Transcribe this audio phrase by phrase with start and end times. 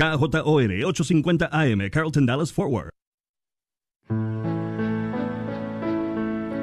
[0.00, 2.90] KJOR 850 AM, Carlton Dallas Forward.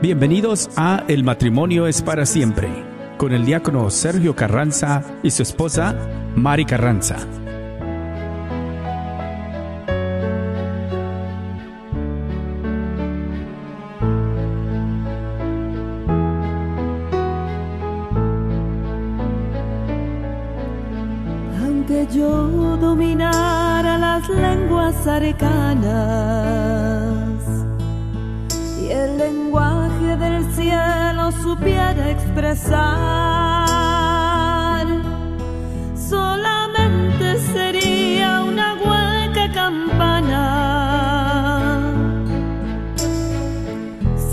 [0.01, 2.67] Bienvenidos a El matrimonio es para siempre,
[3.17, 5.95] con el diácono Sergio Carranza y su esposa
[6.35, 7.17] Mari Carranza.
[25.17, 25.87] arcanas
[28.79, 32.77] y el lenguaje del cielo supiera expresar,
[35.95, 40.43] solamente sería una hueca campana.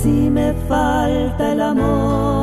[0.02, 2.34] Si me falta el amor,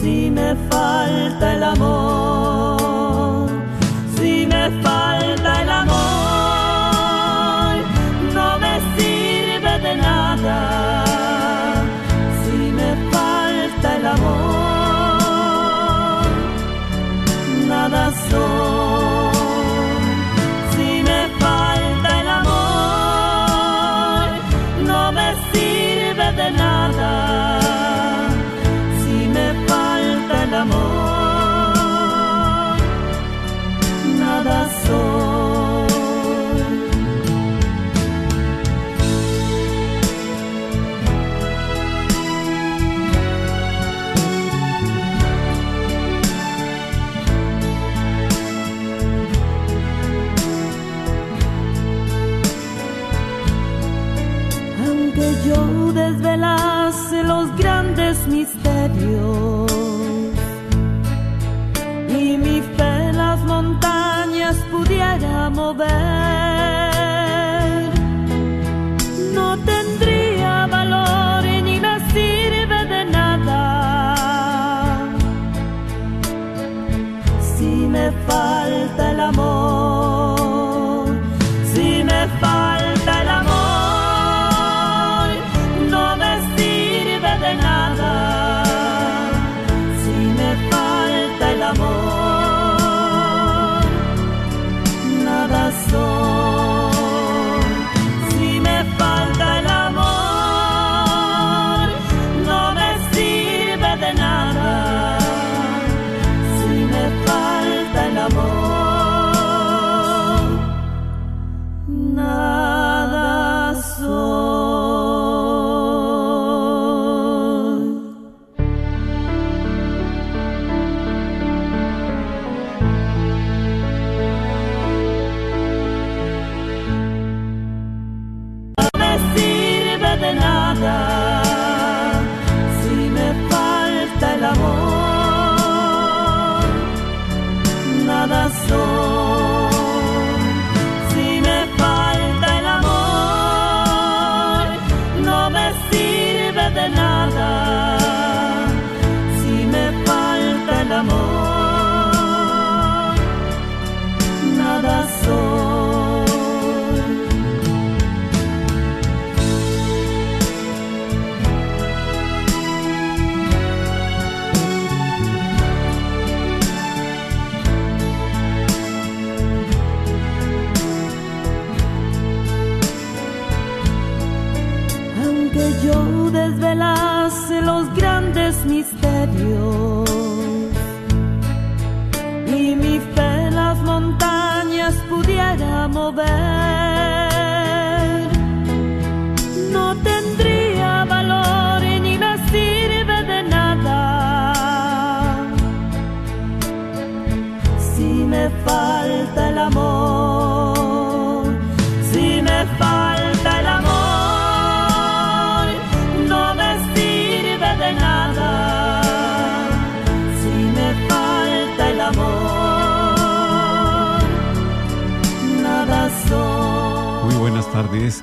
[0.00, 2.09] si me falta el amor.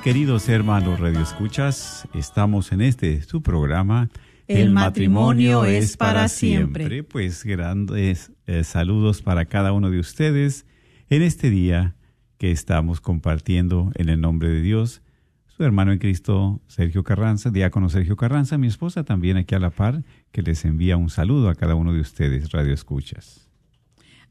[0.07, 2.07] Queridos hermanos Radio Escuchas.
[2.13, 4.09] Estamos en este su programa.
[4.47, 7.03] El matrimonio es para siempre.
[7.03, 10.65] Pues grandes eh, saludos para cada uno de ustedes
[11.09, 11.97] en este día
[12.37, 15.01] que estamos compartiendo en el nombre de Dios.
[15.45, 19.71] Su hermano en Cristo, Sergio Carranza, diácono Sergio Carranza, mi esposa también aquí a la
[19.71, 23.49] par, que les envía un saludo a cada uno de ustedes, Radio Escuchas.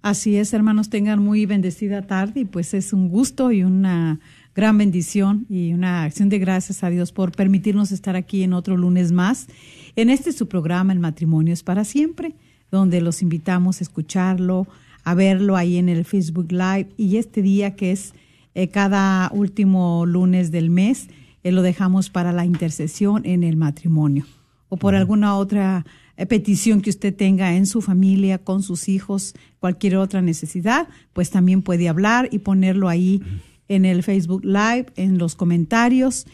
[0.01, 4.21] Así es, hermanos, tengan muy bendecida tarde y pues es un gusto y una
[4.57, 8.79] gran bendición y una acción de gracias a Dios por permitirnos estar aquí en otro
[8.79, 9.49] lunes más.
[9.97, 12.35] En este su programa, El matrimonio es para siempre,
[12.71, 14.67] donde los invitamos a escucharlo,
[15.05, 16.89] a verlo ahí en el Facebook Live.
[16.97, 18.15] Y este día que es
[18.55, 21.09] eh, cada último lunes del mes,
[21.45, 24.25] eh, lo dejamos para la intercesión en el matrimonio.
[24.71, 25.85] O por alguna otra
[26.17, 31.29] eh, petición que usted tenga en su familia, con sus hijos, cualquier otra necesidad, pues
[31.29, 33.21] también puede hablar y ponerlo ahí
[33.69, 36.27] en el Facebook Live, en los comentarios.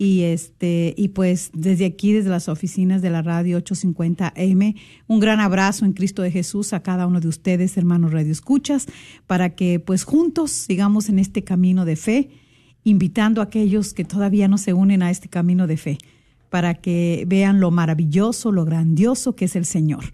[0.00, 4.76] Y este, y pues desde aquí, desde las oficinas de la radio 850 M,
[5.08, 8.86] un gran abrazo en Cristo de Jesús a cada uno de ustedes, hermanos Radio Escuchas,
[9.26, 12.30] para que pues juntos sigamos en este camino de fe,
[12.84, 15.98] invitando a aquellos que todavía no se unen a este camino de fe,
[16.48, 20.12] para que vean lo maravilloso, lo grandioso que es el Señor.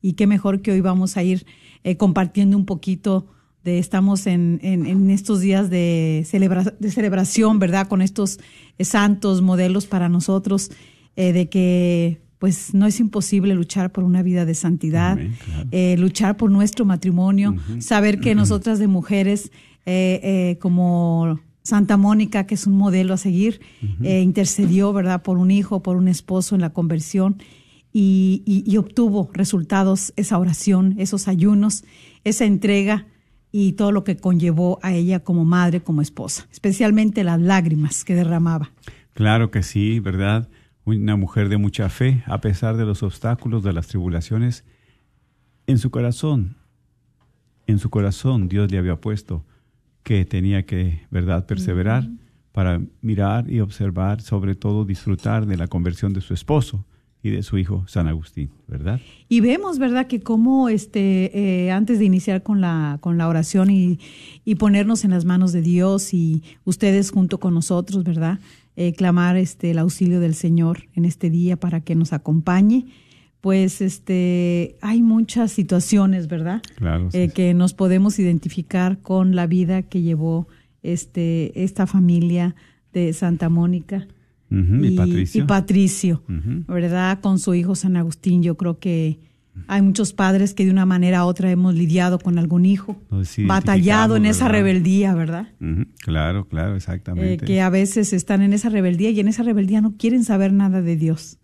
[0.00, 1.44] Y qué mejor que hoy vamos a ir
[1.84, 3.26] eh, compartiendo un poquito
[3.66, 7.88] de, estamos en, en, en estos días de, celebra, de, celebración, ¿verdad?
[7.88, 8.38] Con estos
[8.78, 10.70] eh, santos modelos para nosotros,
[11.16, 15.68] eh, de que pues no es imposible luchar por una vida de santidad, Amén, claro.
[15.72, 19.50] eh, luchar por nuestro matrimonio, saber que nosotras de mujeres,
[19.86, 23.60] eh, eh, como Santa Mónica, que es un modelo a seguir,
[24.02, 27.36] intercedió, ¿verdad?, por un hijo, por un esposo en la conversión
[27.92, 31.84] y, y- y obtuvo resultados esa oración, esos ayunos,
[32.24, 33.06] esa entrega
[33.58, 38.14] y todo lo que conllevó a ella como madre, como esposa, especialmente las lágrimas que
[38.14, 38.70] derramaba.
[39.14, 40.50] Claro que sí, ¿verdad?
[40.84, 44.66] Una mujer de mucha fe, a pesar de los obstáculos, de las tribulaciones,
[45.66, 46.58] en su corazón,
[47.66, 49.46] en su corazón Dios le había puesto
[50.02, 52.06] que tenía que, ¿verdad?, perseverar
[52.52, 56.84] para mirar y observar, sobre todo disfrutar de la conversión de su esposo
[57.26, 59.00] y de su hijo San Agustín, ¿verdad?
[59.28, 61.30] Y vemos, ¿verdad?, que como este,
[61.66, 63.98] eh, antes de iniciar con la, con la oración y,
[64.44, 68.38] y ponernos en las manos de Dios y ustedes junto con nosotros, ¿verdad?,
[68.76, 72.86] eh, clamar este, el auxilio del Señor en este día para que nos acompañe,
[73.40, 77.10] pues este, hay muchas situaciones, ¿verdad?, Claro.
[77.10, 77.34] sí, eh, sí.
[77.34, 80.46] que nos podemos identificar con la vida que llevó
[80.82, 82.54] este, esta familia
[82.92, 84.06] de Santa Mónica
[84.82, 85.42] Y, Patricio.
[85.42, 86.22] y Patricio.
[86.68, 87.20] ¿verdad?
[87.20, 88.42] Con su hijo San Agustín.
[88.42, 89.18] Yo creo que
[89.68, 92.96] hay muchos padres que de una manera u otra hemos lidiado con algún hijo,
[93.46, 95.48] batallado en esa rebeldía, ¿verdad?
[96.02, 97.44] Claro, claro, Eh, exactamente.
[97.46, 100.82] que a veces están en esa rebeldía y en esa rebeldía no quieren saber nada
[100.82, 101.38] de Dios.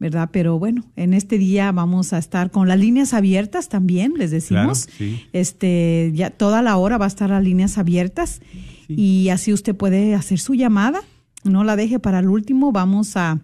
[0.00, 0.28] ¿verdad?
[0.32, 4.86] Pero bueno, en este día vamos a estar con las líneas abiertas también, les decimos.
[4.86, 5.20] Claro, sí.
[5.32, 8.40] Este, ya toda la hora va a estar las líneas abiertas
[8.86, 8.94] Sí.
[8.96, 11.00] y así usted puede hacer su llamada.
[11.44, 12.72] No la deje para el último.
[12.72, 13.40] Vamos a,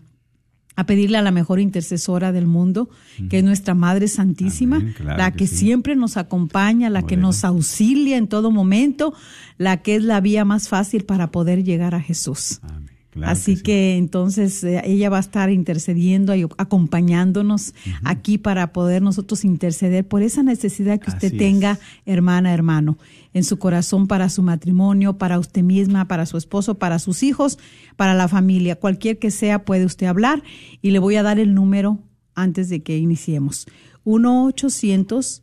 [0.76, 2.88] a pedirle a la mejor intercesora del mundo,
[3.28, 5.57] que es nuestra Madre Santísima, Amén, claro la que que sí.
[5.57, 9.12] siempre nos acompaña, la que nos auxilia en todo momento,
[9.59, 12.61] la que es la vía más fácil para poder llegar a Jesús.
[12.62, 13.62] Amén, claro Así sí.
[13.62, 17.75] que entonces eh, ella va a estar intercediendo y acompañándonos
[18.05, 21.79] aquí para poder nosotros interceder por esa necesidad que usted Así tenga, es.
[22.07, 22.99] hermana, hermano,
[23.35, 27.59] en su corazón para su matrimonio, para usted misma, para su esposo, para sus hijos,
[27.97, 30.43] para la familia, cualquier que sea, puede usted hablar
[30.83, 31.99] y le voy a dar el número
[32.35, 33.67] antes de que iniciemos.
[34.05, 35.43] 1 800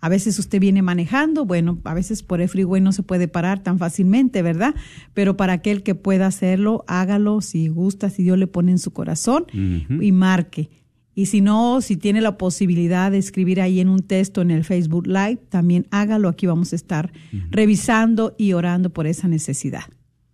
[0.00, 3.62] A veces usted viene manejando, bueno, a veces por el freeway no se puede parar
[3.62, 4.74] tan fácilmente, ¿verdad?
[5.14, 8.92] Pero para aquel que pueda hacerlo, hágalo si gusta, si Dios le pone en su
[8.92, 10.68] corazón y marque.
[11.14, 14.64] Y si no, si tiene la posibilidad de escribir ahí en un texto en el
[14.64, 16.28] Facebook Live, también hágalo.
[16.28, 17.10] Aquí vamos a estar
[17.50, 19.84] revisando y orando por esa necesidad.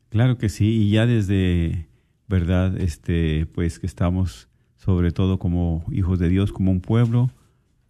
[0.09, 1.87] Claro que sí, y ya desde,
[2.27, 2.81] ¿verdad?
[2.81, 4.49] Este, pues que estamos
[4.81, 7.31] sobre todo como hijos de Dios, como un pueblo,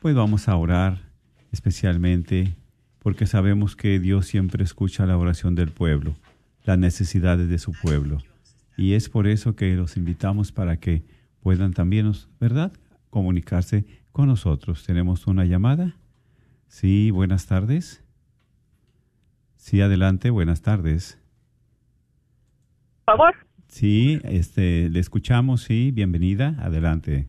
[0.01, 0.99] pues vamos a orar
[1.53, 2.57] especialmente
[2.99, 6.17] porque sabemos que Dios siempre escucha la oración del pueblo,
[6.65, 8.19] las necesidades de su pueblo.
[8.77, 11.05] Y es por eso que los invitamos para que
[11.41, 12.73] puedan también, ¿verdad?,
[13.09, 14.85] comunicarse con nosotros.
[14.85, 15.95] Tenemos una llamada.
[16.67, 18.03] Sí, buenas tardes.
[19.57, 21.19] Sí, adelante, buenas tardes.
[23.05, 23.50] Por favor.
[23.71, 27.29] Sí, este, le escuchamos, sí, bienvenida, adelante.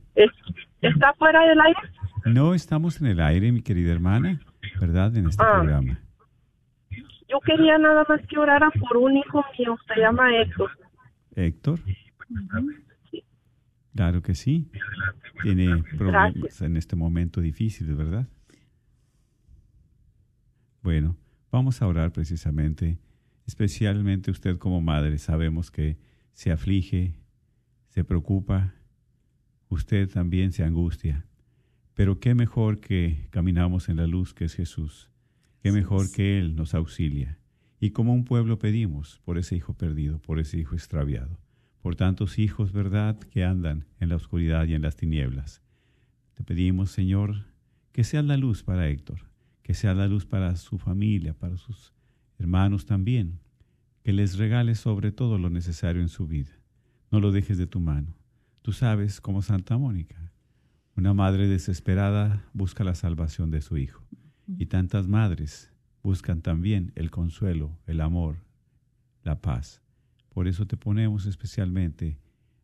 [0.81, 1.79] ¿Está fuera del aire?
[2.25, 4.41] No, estamos en el aire, mi querida hermana,
[4.79, 5.15] ¿verdad?
[5.15, 5.57] En este Ah.
[5.59, 5.99] programa.
[7.29, 10.71] Yo quería nada más que oraran por un hijo mío, se llama Héctor.
[11.35, 11.79] Héctor.
[13.95, 14.67] Claro que sí.
[15.43, 16.61] Tiene problemas Gracias.
[16.63, 18.27] en este momento difícil, ¿verdad?
[20.81, 21.15] Bueno,
[21.51, 22.97] vamos a orar precisamente,
[23.45, 25.97] especialmente usted como madre, sabemos que
[26.33, 27.15] se aflige,
[27.89, 28.73] se preocupa,
[29.69, 31.25] usted también se angustia,
[31.93, 35.09] pero qué mejor que caminamos en la luz que es Jesús,
[35.61, 37.37] qué mejor que Él nos auxilia.
[37.79, 41.39] Y como un pueblo pedimos por ese hijo perdido, por ese hijo extraviado,
[41.81, 45.61] por tantos hijos, ¿verdad?, que andan en la oscuridad y en las tinieblas.
[46.35, 47.45] Te pedimos, Señor,
[47.91, 49.19] que sea la luz para Héctor,
[49.63, 51.93] que sea la luz para su familia, para sus
[52.39, 53.39] hermanos también,
[54.03, 56.51] que les regales sobre todo lo necesario en su vida.
[57.11, 58.15] No lo dejes de tu mano.
[58.61, 60.31] Tú sabes, como Santa Mónica,
[60.95, 64.03] una madre desesperada busca la salvación de su hijo.
[64.57, 65.71] Y tantas madres
[66.03, 68.37] buscan también el consuelo, el amor,
[69.23, 69.81] la paz.
[70.29, 72.17] Por eso te ponemos especialmente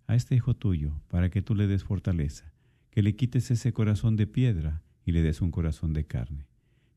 [0.07, 2.53] a este hijo tuyo, para que tú le des fortaleza,
[2.89, 6.47] que le quites ese corazón de piedra y le des un corazón de carne,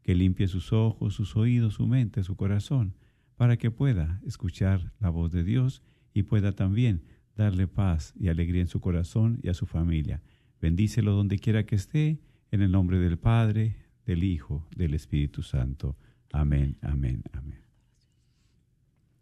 [0.02, 2.94] que limpie sus ojos, sus oídos, su mente, su corazón,
[3.40, 5.82] para que pueda escuchar la voz de Dios
[6.12, 7.04] y pueda también
[7.35, 10.20] darle paz y alegría en su corazón y a su familia.
[10.61, 12.20] Bendícelo donde quiera que esté,
[12.50, 15.97] en el nombre del Padre, del Hijo, del Espíritu Santo.
[16.35, 17.62] Amén, amén, amén.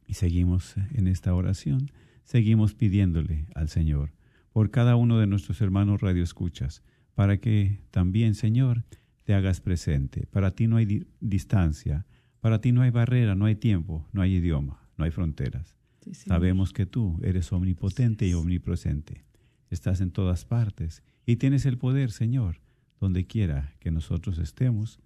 [0.04, 1.92] Y seguimos en esta oración,
[2.24, 4.10] seguimos pidiéndole al Señor
[4.52, 6.82] por cada uno de nuestros hermanos radioescuchas,
[7.14, 8.82] para que también, Señor,
[9.22, 10.26] te hagas presente.
[10.26, 12.04] Para ti no hay di- distancia,
[12.40, 15.76] para ti no hay barrera, no hay tiempo, no hay idioma, no hay fronteras.
[16.00, 16.14] Sí.
[16.14, 19.24] Sabemos que tú eres omnipotente y omnipresente.
[19.70, 22.60] Estás en todas partes y tienes el poder, Señor,
[23.00, 25.00] donde quiera que nosotros estemos,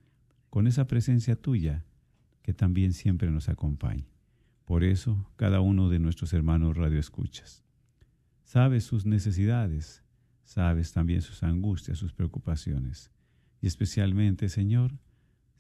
[0.51, 1.85] con esa presencia tuya
[2.43, 4.07] que también siempre nos acompaña.
[4.65, 7.65] Por eso, cada uno de nuestros hermanos radioescuchas,
[8.45, 10.03] sabes sus necesidades,
[10.45, 13.11] sabes también sus angustias, sus preocupaciones.
[13.61, 14.93] Y especialmente, Señor,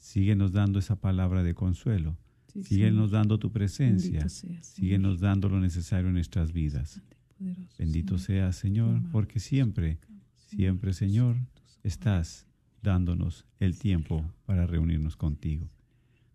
[0.02, 2.18] síguenos dando esa palabra de consuelo,
[2.48, 7.00] Sí, síguenos dando tu presencia, seas, síguenos dando lo necesario en nuestras vidas.
[7.38, 9.98] Poderoso, Bendito seas, Señor, porque siempre,
[10.36, 11.36] siempre, Señor,
[11.82, 12.46] estás
[12.82, 15.70] dándonos el tiempo para reunirnos contigo.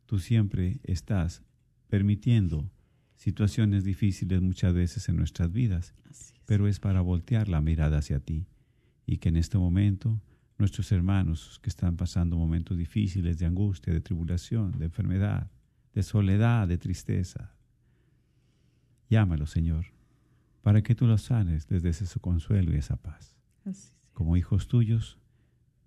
[0.07, 1.43] Tú siempre estás
[1.88, 2.67] permitiendo
[3.15, 6.33] situaciones difíciles muchas veces en nuestras vidas, es.
[6.47, 8.47] pero es para voltear la mirada hacia ti
[9.05, 10.19] y que en este momento
[10.57, 15.51] nuestros hermanos que están pasando momentos difíciles de angustia, de tribulación, de enfermedad,
[15.93, 17.55] de soledad, de tristeza,
[19.09, 19.85] llámalo, Señor,
[20.61, 23.35] para que tú los sanes, les des ese consuelo y esa paz.
[23.65, 23.91] Así.
[24.13, 25.17] Como hijos tuyos,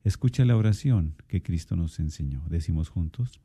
[0.05, 2.45] escucha la oración que Cristo nos enseñó.
[2.49, 3.41] Decimos juntos.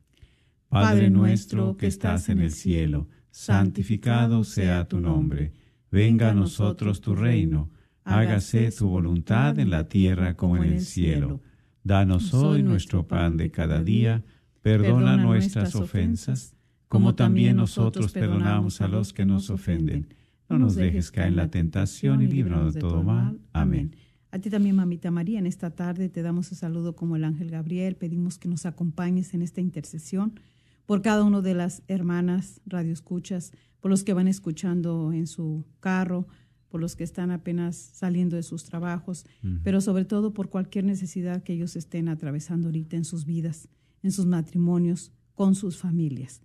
[0.68, 5.52] Padre nuestro que estás en el cielo, santificado sea tu nombre.
[5.90, 7.70] Venga a nosotros tu reino.
[8.06, 11.40] Hágase tu voluntad en la tierra como en el cielo.
[11.82, 14.24] Danos hoy nuestro pan de cada día.
[14.62, 16.54] Perdona nuestras ofensas,
[16.88, 20.14] como también nosotros perdonamos a los que nos ofenden.
[20.48, 23.38] No nos dejes caer en la tentación y líbranos de todo mal.
[23.52, 23.96] Amén.
[24.30, 27.50] A ti también, mamita María, en esta tarde te damos el saludo como el ángel
[27.50, 27.96] Gabriel.
[27.96, 30.38] Pedimos que nos acompañes en esta intercesión
[30.84, 36.28] por cada una de las hermanas radioescuchas, por los que van escuchando en su carro,
[36.68, 39.24] por los que están apenas saliendo de sus trabajos,
[39.62, 43.68] pero sobre todo por cualquier necesidad que ellos estén atravesando ahorita en sus vidas,
[44.02, 46.42] en sus matrimonios, con sus familias.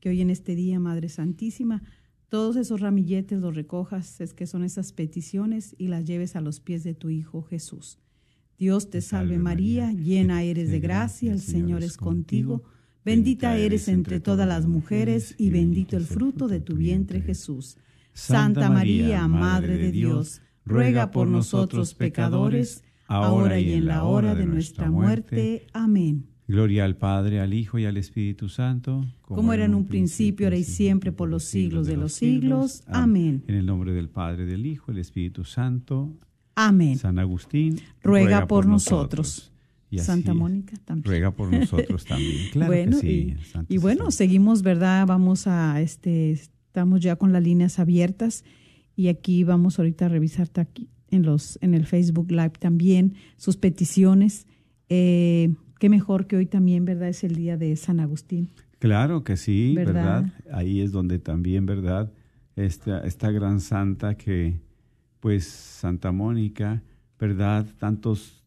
[0.00, 1.82] Que hoy en este día, Madre Santísima,
[2.28, 6.60] todos esos ramilletes los recojas, es que son esas peticiones y las lleves a los
[6.60, 7.98] pies de tu Hijo Jesús.
[8.58, 12.62] Dios te salve María, llena eres de gracia, el Señor es contigo,
[13.04, 17.76] bendita eres entre todas las mujeres y bendito el fruto de tu vientre Jesús.
[18.14, 24.46] Santa María, Madre de Dios, ruega por nosotros pecadores, ahora y en la hora de
[24.46, 25.66] nuestra muerte.
[25.72, 26.26] Amén.
[26.46, 30.58] Gloria al Padre, al Hijo y al Espíritu Santo, Como era en un principio, ahora
[30.58, 32.84] y siempre, por los siglos de los siglos.
[32.86, 33.42] Amén.
[33.48, 36.14] En el nombre del Padre, del Hijo del Espíritu Santo.
[36.54, 36.98] Amén.
[36.98, 39.52] San Agustín ruega, por, nosotros.
[39.90, 40.34] Y Santa.
[40.34, 41.04] Mónica también.
[41.04, 42.50] Ruega por nosotros también.
[42.52, 43.36] Claro bueno, que sí.
[43.68, 45.06] y, y bueno, seguimos, ¿verdad?
[45.06, 46.38] Vamos a, este,
[46.74, 48.42] estamos ya con las líneas abiertas
[48.96, 53.56] y aquí vamos ahorita a revisar aquí en los, en el Facebook Live también sus
[53.56, 54.48] peticiones.
[54.88, 57.10] Eh, qué mejor que hoy también, ¿verdad?
[57.10, 58.50] Es el día de San Agustín.
[58.80, 60.24] Claro que sí, ¿Verdad?
[60.24, 60.32] ¿verdad?
[60.50, 62.12] Ahí es donde también, ¿verdad?
[62.56, 64.58] Esta, esta gran santa que,
[65.20, 66.82] pues, Santa Mónica,
[67.20, 67.68] ¿verdad?
[67.78, 68.42] Tantos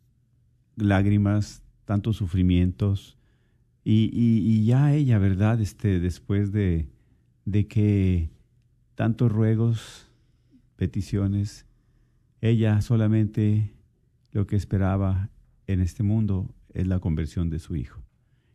[0.76, 3.18] lágrimas, tantos sufrimientos.
[3.86, 5.62] Y, y, y ya ella, ¿verdad?
[5.62, 6.90] Este, después de,
[7.48, 8.30] de que
[8.96, 10.12] tantos ruegos,
[10.75, 11.66] peticiones,
[12.42, 13.72] ella solamente
[14.34, 15.30] lo que esperaba
[15.66, 18.01] en este mundo es la conversión de su hijo.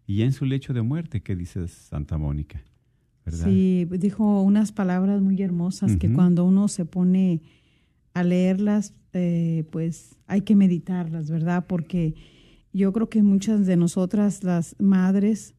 [0.07, 2.63] Y en su lecho de muerte, ¿qué dice Santa Mónica?
[3.25, 3.47] ¿Verdad?
[3.47, 7.41] Sí, dijo unas palabras muy hermosas que cuando uno se pone
[8.13, 11.67] a leerlas, eh, pues hay que meditarlas, ¿verdad?
[11.67, 12.15] Porque
[12.75, 15.55] yo creo que muchas de nosotras, las madres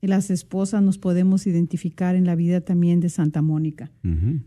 [0.00, 3.90] y las esposas, nos podemos identificar en la vida también de Santa Mónica.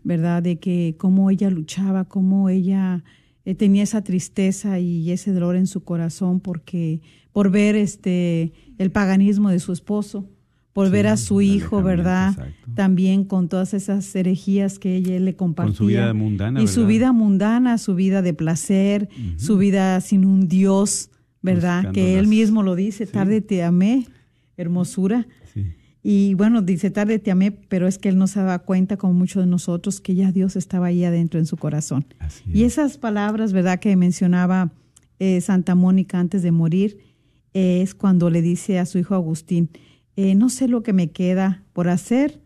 [0.04, 0.42] ¿verdad?
[0.42, 3.04] De que cómo ella luchaba, cómo ella
[3.44, 7.00] eh, tenía esa tristeza y ese dolor en su corazón porque
[7.32, 10.28] por ver este el paganismo de su esposo,
[10.72, 12.30] por Sí, ver a su hijo, ¿verdad?
[12.30, 12.70] exacto.
[12.74, 15.68] También con todas esas herejías que ella le compartía.
[15.70, 20.24] Con su vida mundana, Y su vida mundana, su vida de placer, su vida sin
[20.24, 21.10] un Dios,
[21.42, 21.78] ¿verdad?
[21.82, 23.12] Buscando que él las- mismo lo dice, sí.
[23.12, 24.06] tarde te amé,
[24.56, 25.26] hermosura.
[26.02, 29.12] Y bueno, dice, tarde te amé, pero es que él no se daba cuenta, como
[29.12, 32.06] muchos de nosotros, que ya Dios estaba ahí adentro en su corazón.
[32.52, 32.72] Y es.
[32.72, 34.72] esas palabras, ¿verdad?, que mencionaba
[35.20, 36.98] eh, Santa Mónica antes de morir,
[37.54, 39.70] eh, es cuando le dice a su hijo Agustín,
[40.16, 42.40] eh, no sé lo que me queda por hacer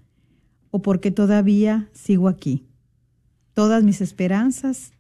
[0.71, 2.67] o porque todavía sigo aquí.
[3.55, 4.93] Todas mis esperanzas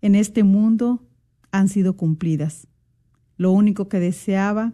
[0.00, 1.06] en este mundo
[1.52, 2.66] han sido cumplidas.
[3.36, 4.72] Lo único que deseaba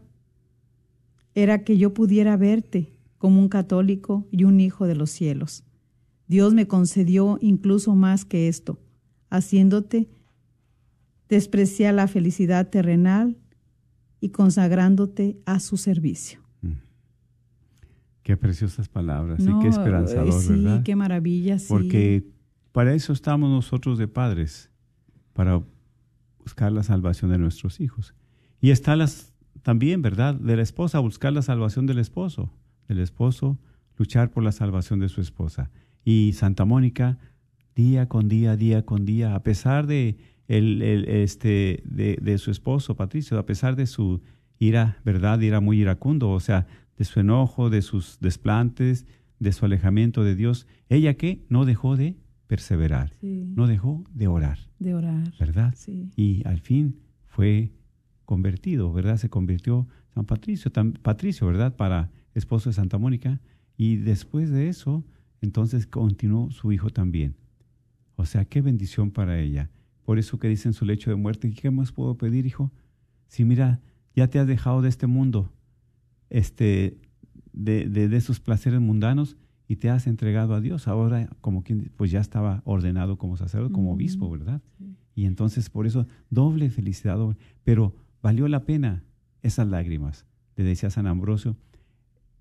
[1.43, 5.65] era que yo pudiera verte como un católico y un hijo de los cielos.
[6.27, 8.81] Dios me concedió incluso más que esto,
[9.31, 10.09] haciéndote
[11.29, 13.37] despreciar la felicidad terrenal
[14.21, 16.41] y consagrándote a su servicio.
[18.23, 20.83] Qué preciosas palabras No, y qué esperanzador, eh, sí, ¿verdad?
[20.83, 21.67] qué maravilla, sí.
[21.69, 22.27] Porque
[22.73, 24.71] para eso estamos nosotros de padres,
[25.33, 25.63] para
[26.39, 28.15] buscar la salvación de nuestros hijos.
[28.61, 29.28] Y está las
[29.63, 30.35] también, ¿verdad?
[30.35, 32.53] De la esposa, buscar la salvación del esposo.
[32.89, 33.59] Del esposo,
[33.97, 35.71] luchar por la salvación de su esposa.
[36.05, 37.19] Y Santa Mónica,
[37.75, 40.17] día con día, día con día, a pesar de,
[40.49, 44.23] el, el, este, de, de su esposo, Patricio, a pesar de su
[44.59, 45.41] ira, ¿verdad?
[45.41, 46.67] Ira muy iracundo, o sea,
[46.97, 49.07] de su enojo, de sus desplantes,
[49.39, 52.17] de su alejamiento de Dios, ella que no dejó de
[52.47, 55.33] perseverar, Sí, no dejó de orar, de orar.
[55.39, 55.75] ¿verdad?
[55.77, 56.11] Sí.
[56.17, 57.71] Y al fin fue
[58.29, 59.17] convertido, ¿verdad?
[59.17, 61.75] Se convirtió San Patricio, tan- Patricio, ¿verdad?
[61.77, 63.41] Para esposo de Santa Mónica.
[63.79, 65.03] Y después de eso,
[65.41, 67.37] entonces continuó su hijo también.
[68.17, 69.71] O sea, qué bendición para ella.
[70.05, 72.71] Por eso que dice en su lecho de muerte, ¿qué más puedo pedir, hijo?
[73.29, 73.81] Si mira,
[74.15, 75.51] ya te has dejado de este mundo,
[76.29, 76.99] este,
[77.55, 80.87] de, de, de esos placeres mundanos y te has entregado a Dios.
[80.87, 84.61] Ahora, como quien, pues ya estaba ordenado como sacerdote, como obispo, ¿verdad?
[85.15, 87.39] Y entonces, por eso, doble felicidad, doble.
[87.65, 89.05] Pero valió la pena
[89.43, 90.27] esas lágrimas.
[90.57, 91.57] Le decía San Ambrosio,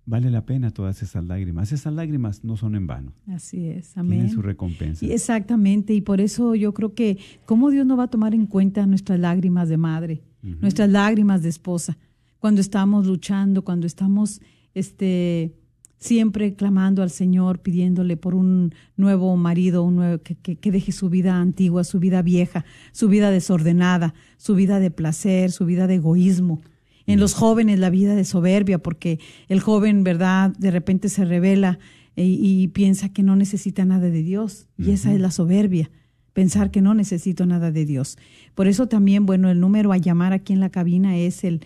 [0.05, 1.71] vale la pena todas esas lágrimas.
[1.71, 3.13] Esas lágrimas no son en vano.
[3.27, 4.29] Así es, Tienen amén.
[4.31, 5.05] su recompensa.
[5.05, 8.45] Y exactamente, y por eso yo creo que cómo Dios no va a tomar en
[8.47, 11.97] cuenta nuestras lágrimas de madre, nuestras lágrimas de esposa,
[12.39, 14.41] cuando estamos luchando, cuando estamos
[14.73, 15.53] este
[15.97, 20.91] siempre clamando al Señor, pidiéndole por un nuevo marido, un nuevo que, que, que deje
[20.91, 25.87] su vida antigua, su vida vieja, su vida desordenada, su vida de placer, su vida
[25.87, 26.61] de egoísmo.
[27.07, 31.79] En los jóvenes la vida de soberbia, porque el joven, ¿verdad?, de repente se revela
[32.15, 34.67] y, y piensa que no necesita nada de Dios.
[34.77, 35.89] Y esa es la soberbia,
[36.33, 38.17] pensar que no necesito nada de Dios.
[38.55, 41.61] Por eso también, bueno, el número a llamar aquí en la cabina es el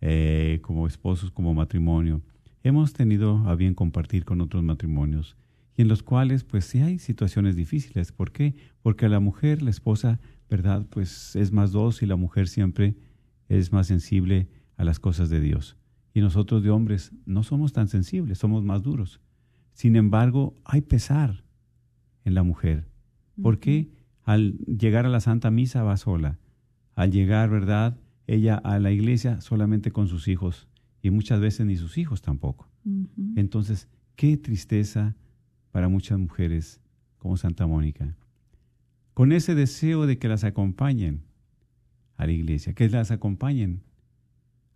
[0.00, 2.22] eh, como esposos, como matrimonio,
[2.62, 5.36] hemos tenido a bien compartir con otros matrimonios
[5.76, 8.12] y en los cuales pues sí hay situaciones difíciles.
[8.12, 8.54] ¿Por qué?
[8.82, 10.86] Porque la mujer, la esposa, ¿verdad?
[10.90, 12.94] Pues es más dócil, la mujer siempre
[13.48, 15.76] es más sensible a las cosas de Dios.
[16.14, 19.20] Y nosotros de hombres no somos tan sensibles, somos más duros.
[19.74, 21.44] Sin embargo, hay pesar
[22.24, 22.88] en la mujer.
[23.42, 23.90] ¿Por qué?
[24.24, 26.38] Al llegar a la Santa Misa va sola.
[26.94, 27.98] Al llegar, ¿verdad?
[28.26, 30.68] Ella a la iglesia solamente con sus hijos
[31.02, 32.68] y muchas veces ni sus hijos tampoco.
[33.36, 35.14] Entonces, qué tristeza
[35.70, 36.80] para muchas mujeres
[37.18, 38.16] como Santa Mónica.
[39.14, 41.22] Con ese deseo de que las acompañen
[42.16, 43.82] a la iglesia, que las acompañen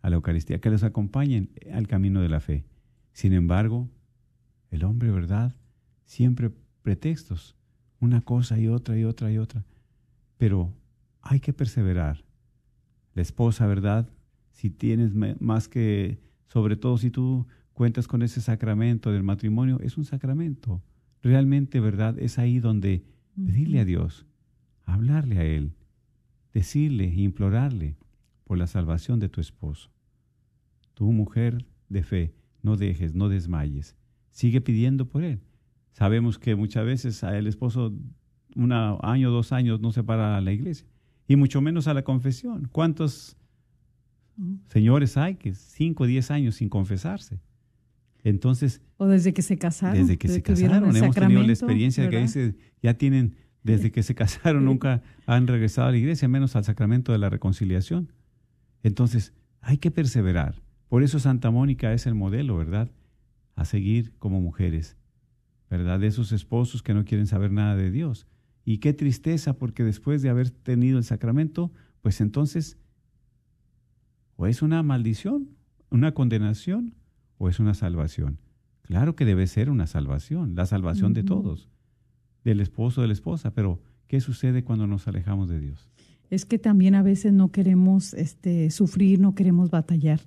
[0.02, 2.64] a la Eucaristía, que las acompañen al camino de la fe.
[3.12, 3.88] Sin embargo,
[4.70, 5.54] el hombre, ¿verdad?
[6.04, 6.50] Siempre
[6.82, 7.56] pretextos,
[8.00, 9.64] una cosa y otra y otra y otra.
[10.38, 10.74] Pero
[11.20, 12.24] hay que perseverar.
[13.14, 14.10] La esposa, ¿verdad?
[14.50, 19.96] Si tienes más que, sobre todo si tú cuentas con ese sacramento del matrimonio, es
[19.96, 20.82] un sacramento.
[21.22, 22.18] Realmente, ¿verdad?
[22.18, 23.04] Es ahí donde
[23.36, 24.26] pedirle a Dios,
[24.84, 25.74] hablarle a Él,
[26.52, 27.96] decirle, implorarle
[28.44, 29.91] por la salvación de tu esposo.
[30.94, 33.96] Tu mujer de fe, no dejes, no desmayes.
[34.31, 35.40] Sigue pidiendo por Él.
[35.92, 37.92] Sabemos que muchas veces a el esposo
[38.55, 40.87] un año, dos años no se para a la iglesia,
[41.26, 42.68] y mucho menos a la confesión.
[42.72, 43.37] ¿Cuántos
[44.68, 47.40] señores hay que cinco o diez años sin confesarse?
[48.24, 49.98] Entonces, O desde que se casaron.
[49.98, 52.28] desde que se tuvieron casaron, hemos tenido la experiencia de que ¿verdad?
[52.28, 56.64] dice, ya tienen, desde que se casaron, nunca han regresado a la iglesia, menos al
[56.64, 58.12] sacramento de la reconciliación.
[58.83, 60.62] Entonces, hay que perseverar.
[60.92, 62.90] Por eso Santa Mónica es el modelo, ¿verdad?
[63.55, 64.98] A seguir como mujeres,
[65.70, 65.98] ¿verdad?
[65.98, 68.26] De esos esposos que no quieren saber nada de Dios.
[68.66, 72.76] Y qué tristeza, porque después de haber tenido el sacramento, pues entonces,
[74.37, 75.57] o es una maldición,
[75.88, 76.94] una condenación,
[77.38, 78.37] o es una salvación.
[78.83, 81.70] Claro que debe ser una salvación, la salvación de todos,
[82.44, 85.90] del esposo, de la esposa, pero ¿qué sucede cuando nos alejamos de Dios?
[86.28, 90.20] Es que también a veces no queremos este, sufrir, no queremos batallar.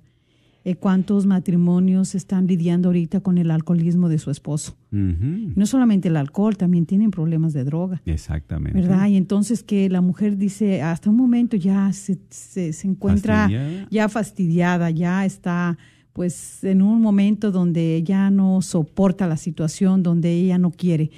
[0.68, 4.76] Eh, ¿Cuántos matrimonios están lidiando ahorita con el alcoholismo de su esposo?
[4.90, 8.02] No solamente el alcohol, también tienen problemas de droga.
[8.04, 8.80] Exactamente.
[8.80, 9.06] ¿Verdad?
[9.06, 13.88] Y entonces que la mujer dice, hasta un momento ya se, se, se encuentra Fastidiada.
[13.92, 15.78] ya fastidiada, ya está
[16.12, 21.12] pues en un momento donde ya no soporta la situación, donde ella no quiere.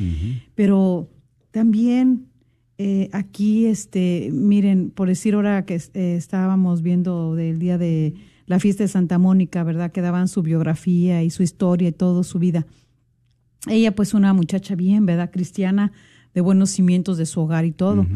[0.54, 1.08] Pero
[1.52, 2.26] también
[2.76, 8.12] eh, aquí, este, miren, por decir ahora que eh, estábamos viendo del día de
[8.48, 9.92] la fiesta de Santa Mónica, ¿verdad?
[9.92, 12.66] Que daban su biografía y su historia y todo su vida.
[13.68, 15.30] Ella pues una muchacha bien, ¿verdad?
[15.30, 15.92] Cristiana,
[16.34, 18.06] de buenos cimientos de su hogar y todo.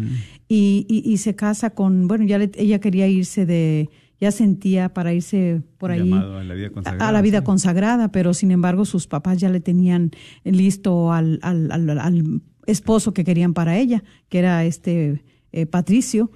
[0.49, 3.90] Y, y, y se casa con, bueno, ya le- ella quería irse de,
[4.21, 7.09] ya sentía para irse por ahí a la vida consagrada.
[7.09, 10.12] a la vida consagrada, pero sin embargo sus papás ya le tenían
[10.45, 16.31] listo al, al, al- al esposo que querían para ella, que era este eh, Patricio,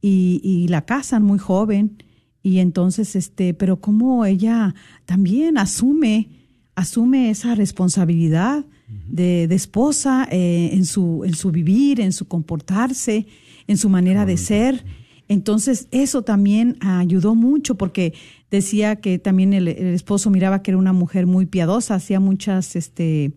[0.00, 2.02] y, y la casan muy joven,
[2.48, 6.28] y entonces, este, pero como ella también asume,
[6.74, 8.64] asume esa responsabilidad
[9.06, 13.26] de, de esposa eh, en, su, en su vivir, en su comportarse,
[13.66, 14.82] en su manera de ser.
[15.28, 18.14] Entonces, eso también ayudó mucho porque
[18.50, 22.76] decía que también el, el esposo miraba que era una mujer muy piadosa, hacía muchas
[22.76, 23.32] este,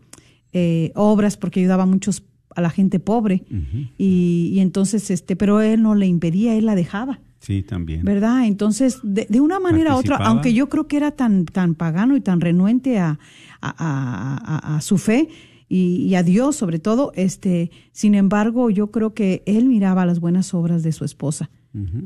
[0.54, 2.24] eh, obras porque ayudaba a muchos
[2.56, 3.43] a la gente pobre.
[3.97, 8.04] Y, y entonces este pero él no le impedía él la dejaba Sí, también.
[8.06, 11.73] verdad entonces de, de una manera u otra aunque yo creo que era tan tan
[11.75, 13.17] pagano y tan renuente a,
[13.62, 15.27] a, a- su fe
[15.67, 20.19] y, y a Dios sobre todo este sin embargo yo creo que él miraba las
[20.19, 21.49] buenas obras de su esposa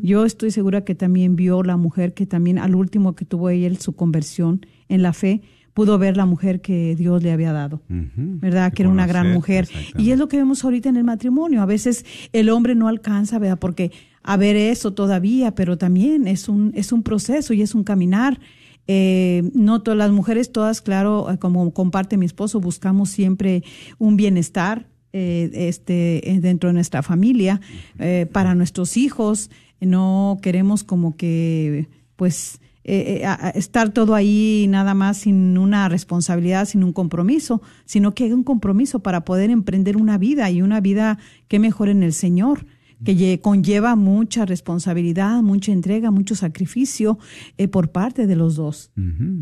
[0.03, 3.73] yo estoy segura que también vio la mujer que también al último que tuvo ella
[3.79, 5.41] su conversión en la fe
[5.73, 8.11] pudo ver la mujer que Dios le había dado Ujú.
[8.39, 8.69] ¿verdad?
[8.69, 9.67] De Que era una gran mujer.
[9.97, 11.61] Y es lo que vemos ahorita en el matrimonio.
[11.61, 13.59] A veces el hombre no alcanza, ¿verdad?
[13.59, 13.91] Porque
[14.27, 18.39] a ver eso todavía, pero también es un, es un proceso y es un caminar.
[18.87, 23.63] Eh, no todas las mujeres, todas, claro, eh, como comparte mi esposo, buscamos siempre
[23.99, 27.61] un bienestar eh, este, eh, dentro de nuestra familia,
[27.99, 29.51] eh, para nuestros hijos.
[29.79, 36.83] No queremos como que, pues, eh, estar todo ahí nada más sin una responsabilidad, sin
[36.83, 41.19] un compromiso, sino que hay un compromiso para poder emprender una vida y una vida
[41.47, 42.65] que mejor en el Señor
[43.03, 47.17] que lle- conlleva mucha responsabilidad, mucha entrega, mucho sacrificio
[47.57, 48.91] eh, por parte de los dos.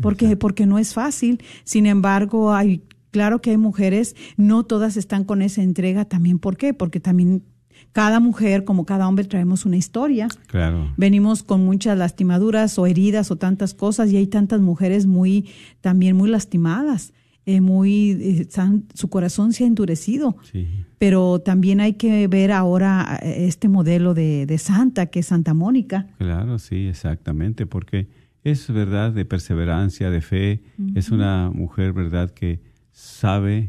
[0.02, 1.42] Porque, porque no es fácil.
[1.64, 6.38] Sin embargo, hay, claro que hay mujeres, no todas están con esa entrega también.
[6.38, 6.74] ¿Por qué?
[6.74, 7.44] Porque también
[7.92, 10.92] cada mujer, como cada hombre, traemos una historia Claro.
[10.96, 15.48] venimos con muchas lastimaduras o heridas o tantas cosas y hay tantas mujeres muy
[15.80, 17.12] también muy lastimadas
[17.46, 18.48] eh, muy eh,
[18.94, 20.36] su corazón se ha endurecido.
[20.50, 20.66] Sí.
[20.98, 25.52] pero también hay que ver ahora eh, este modelo de, de santa que es Santa
[25.52, 26.06] Mónica.
[26.18, 28.08] Claro, sí, exactamente, porque
[28.44, 30.62] es verdad de perseverancia, de fe,
[30.94, 32.60] es una mujer, verdad, que
[32.92, 33.68] sabe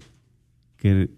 [0.76, 1.10] que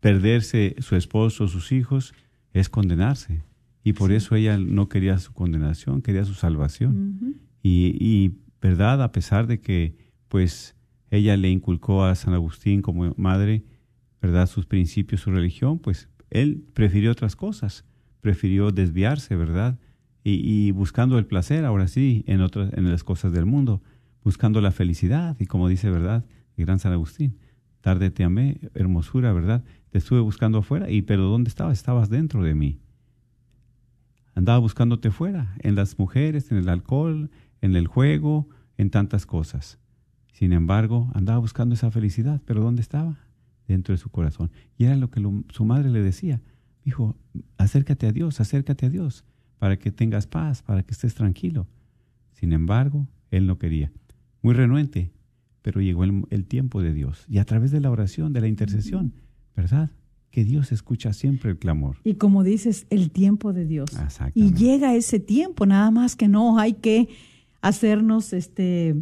[0.00, 2.12] perderse su esposo, sus hijos,
[2.52, 3.42] es condenarse.
[3.82, 7.38] Y por eso ella no quería su condenación, quería su salvación.
[7.62, 9.96] y, y, verdad, a pesar de que,
[10.28, 10.76] pues,
[11.10, 13.64] ella le inculcó a San Agustín como madre,
[14.20, 17.84] verdad, sus principios, su religión, pues, él prefirió otras cosas,
[18.20, 19.78] prefirió desviarse, verdad,
[20.26, 23.82] y, buscando el placer, ahora sí, en otras, en las cosas del mundo,
[24.22, 26.24] buscando la felicidad, y como dice, verdad,
[26.56, 27.38] el gran San Agustín,
[27.82, 31.76] tarde te amé, hermosura, verdad, te estuve buscando afuera, y pero ¿dónde estabas?
[31.76, 32.80] Estabas dentro de mí.
[34.34, 39.78] Andaba buscándote fuera, en las mujeres, en el alcohol, en el juego, en tantas cosas.
[40.34, 43.16] Sin embargo, andaba buscando esa felicidad, pero ¿dónde estaba?
[43.68, 44.50] Dentro de su corazón.
[44.76, 46.42] Y era lo que su madre le decía,
[46.84, 47.16] hijo,
[47.56, 49.24] acércate a Dios, acércate a Dios,
[49.60, 51.68] para que tengas paz, para que estés tranquilo.
[52.32, 53.92] Sin embargo, él no quería.
[54.42, 55.12] Muy renuente,
[55.62, 57.24] pero llegó el, el tiempo de Dios.
[57.28, 59.14] Y a través de la oración, de la intercesión,
[59.54, 59.92] ¿verdad?
[60.32, 61.98] que Dios escucha siempre el clamor.
[62.02, 63.88] Y como dices, el tiempo de Dios.
[64.34, 67.08] Y llega ese tiempo, nada más que no hay que
[67.60, 68.96] hacernos este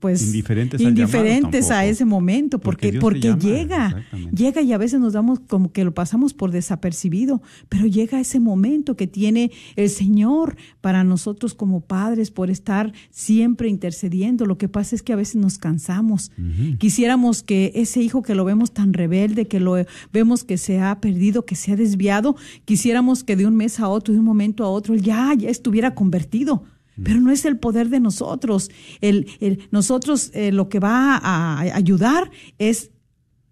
[0.00, 5.40] pues indiferentes, indiferentes a ese momento porque porque, llega llega y a veces nos damos
[5.40, 11.04] como que lo pasamos por desapercibido pero llega ese momento que tiene el Señor para
[11.04, 14.46] nosotros como padres por estar siempre intercediendo.
[14.46, 16.30] Lo que pasa es que a veces nos cansamos.
[16.78, 19.74] Quisiéramos que ese hijo que lo vemos tan rebelde que lo
[20.12, 23.88] vemos que se ha perdido que se ha desviado quisiéramos que de un mes a
[23.88, 26.64] otro de un momento a otro ya ya estuviera convertido
[27.02, 28.70] pero no es el poder de nosotros.
[29.00, 29.26] El,
[29.70, 32.90] nosotros eh, lo que va a, ayudar es,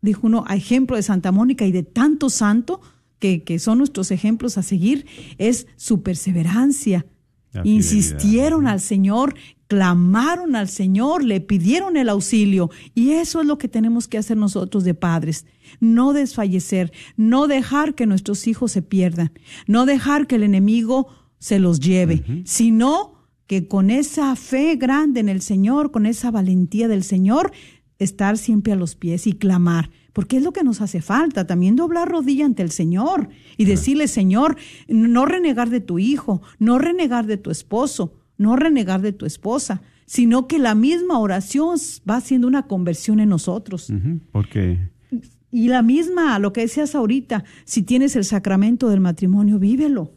[0.02, 2.80] dijo uno, a ejemplo de Santa Mónica y de tanto santo
[3.18, 5.06] que, que son nuestros ejemplos a seguir,
[5.38, 7.06] es su perseverancia.
[7.64, 9.34] Insistieron al Señor,
[9.66, 12.70] clamaron al Señor, le pidieron el auxilio.
[12.94, 15.46] Y eso es lo que tenemos que hacer nosotros de padres.
[15.80, 19.32] No desfallecer, no dejar que nuestros hijos se pierdan,
[19.66, 23.15] no dejar que el enemigo se los lleve, sino
[23.46, 27.52] que con esa fe grande en el Señor, con esa valentía del Señor,
[27.98, 31.76] estar siempre a los pies y clamar, porque es lo que nos hace falta, también
[31.76, 34.56] doblar rodilla ante el Señor y decirle, Señor,
[34.88, 39.82] no renegar de tu hijo, no renegar de tu esposo, no renegar de tu esposa,
[40.04, 41.78] sino que la misma oración
[42.08, 43.92] va haciendo una conversión en nosotros.
[44.32, 44.90] Porque
[45.56, 50.12] y la misma, lo que decías ahorita, si tienes el sacramento del matrimonio, vívelo.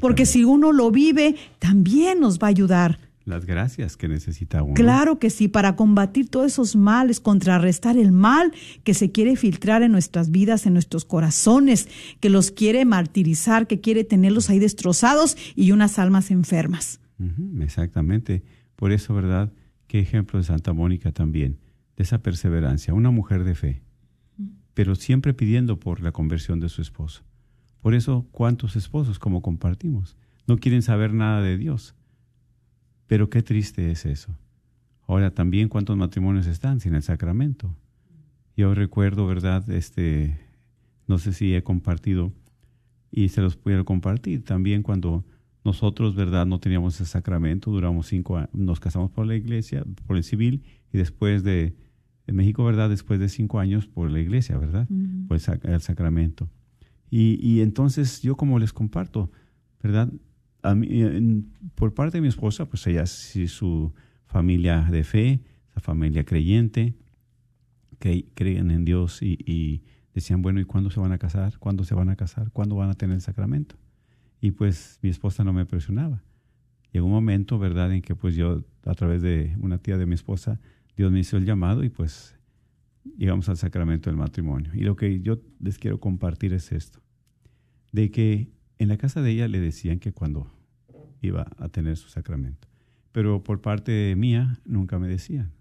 [0.00, 2.98] Porque si uno lo vive, también nos va a ayudar.
[3.26, 4.74] Las gracias que necesita uno.
[4.74, 9.82] Claro que sí, para combatir todos esos males, contrarrestar el mal que se quiere filtrar
[9.82, 15.36] en nuestras vidas, en nuestros corazones, que los quiere martirizar, que quiere tenerlos ahí destrozados
[15.54, 17.00] y unas almas enfermas.
[17.60, 18.42] exactamente.
[18.74, 19.52] Por eso, ¿verdad?
[19.86, 21.58] Qué ejemplo de Santa Mónica también,
[21.96, 23.82] de esa perseverancia, una mujer de fe,
[24.72, 27.22] pero siempre pidiendo por la conversión de su esposo.
[27.80, 30.16] Por eso, ¿cuántos esposos, como compartimos,
[30.46, 31.94] no quieren saber nada de Dios?
[33.06, 34.36] Pero qué triste es eso.
[35.06, 37.74] Ahora también, ¿cuántos matrimonios están sin el sacramento?
[38.56, 39.68] Yo recuerdo, ¿verdad?
[39.70, 40.38] Este,
[41.08, 42.32] no sé si he compartido
[43.10, 44.44] y se los puedo compartir.
[44.44, 45.24] También cuando
[45.64, 46.46] nosotros, ¿verdad?
[46.46, 50.62] No teníamos el sacramento, duramos cinco años, nos casamos por la iglesia, por el civil,
[50.92, 51.74] y después de,
[52.26, 52.88] en México, ¿verdad?
[52.88, 54.86] Después de cinco años por la iglesia, ¿verdad?
[55.26, 56.48] Por el sacramento.
[57.10, 59.32] Y, entonces yo como les comparto,
[59.82, 60.12] ¿verdad?
[60.62, 61.44] A mí,
[61.74, 63.92] por parte de mi esposa, pues ella sí su
[64.26, 66.94] familia de fe, esa familia creyente,
[67.98, 69.82] que creen en Dios y,
[70.14, 71.58] decían, bueno, ¿y cuándo se van a casar?
[71.58, 72.50] ¿Cuándo se van a casar?
[72.52, 73.76] ¿Cuándo van a tener el sacramento?
[74.40, 76.22] Y pues mi esposa no me presionaba.
[76.92, 80.14] Llegó un momento, ¿verdad?, en que pues yo, a través de una tía de mi
[80.14, 80.60] esposa,
[80.96, 82.39] Dios me hizo el llamado y pues
[83.16, 84.72] llegamos al sacramento del matrimonio.
[84.74, 87.00] Y lo que yo les quiero compartir es esto,
[87.92, 90.50] de que en la casa de ella le decían que cuando
[91.20, 92.68] iba a tener su sacramento,
[93.12, 95.52] pero por parte mía nunca me decían,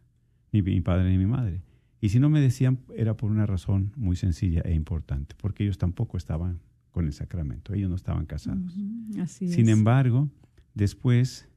[0.51, 1.63] ni mi padre ni mi madre.
[2.01, 5.77] Y si no me decían era por una razón muy sencilla e importante, porque ellos
[5.77, 8.73] tampoco estaban con el sacramento, ellos no estaban casados.
[9.27, 10.29] Sin embargo,
[10.73, 11.47] después,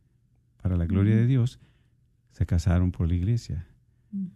[0.60, 1.60] para la gloria de Dios,
[2.32, 3.66] se casaron por la iglesia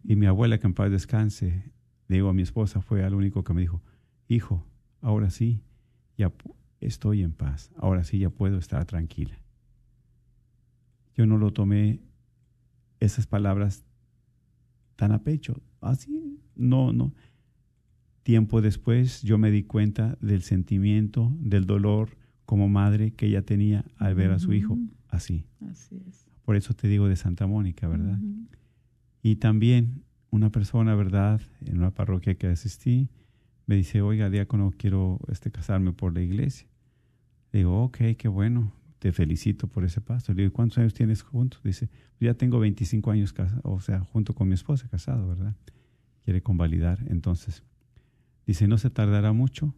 [0.04, 1.72] y mi abuela, que en paz descanse,
[2.08, 3.82] le digo a mi esposa, fue al único que me dijo,
[4.28, 4.64] hijo,
[5.00, 5.60] ahora sí,
[6.16, 6.32] ya
[6.80, 9.38] estoy en paz, ahora sí ya puedo estar tranquila.
[11.14, 12.00] Yo no lo tomé
[13.00, 13.84] esas palabras
[14.96, 17.14] tan a pecho, así, no, no.
[18.22, 23.84] Tiempo después yo me di cuenta del sentimiento, del dolor como madre que ella tenía
[23.98, 25.44] al ver a su hijo así.
[25.60, 26.26] Así es.
[26.44, 28.18] Por eso te digo de Santa Mónica, ¿verdad?
[29.26, 31.40] Y también una persona, ¿verdad?
[31.64, 33.08] En una parroquia que asistí,
[33.66, 36.68] me dice, oiga, diácono, quiero este, casarme por la iglesia.
[37.50, 40.32] Le digo, ok, qué bueno, te felicito por ese paso.
[40.32, 41.60] Le digo, ¿cuántos años tienes juntos?
[41.64, 41.88] Dice,
[42.20, 45.56] ya tengo 25 años, casa- o sea, junto con mi esposa, casado, ¿verdad?
[46.24, 47.00] Quiere convalidar.
[47.08, 47.64] Entonces,
[48.46, 49.74] dice, ¿no se tardará mucho?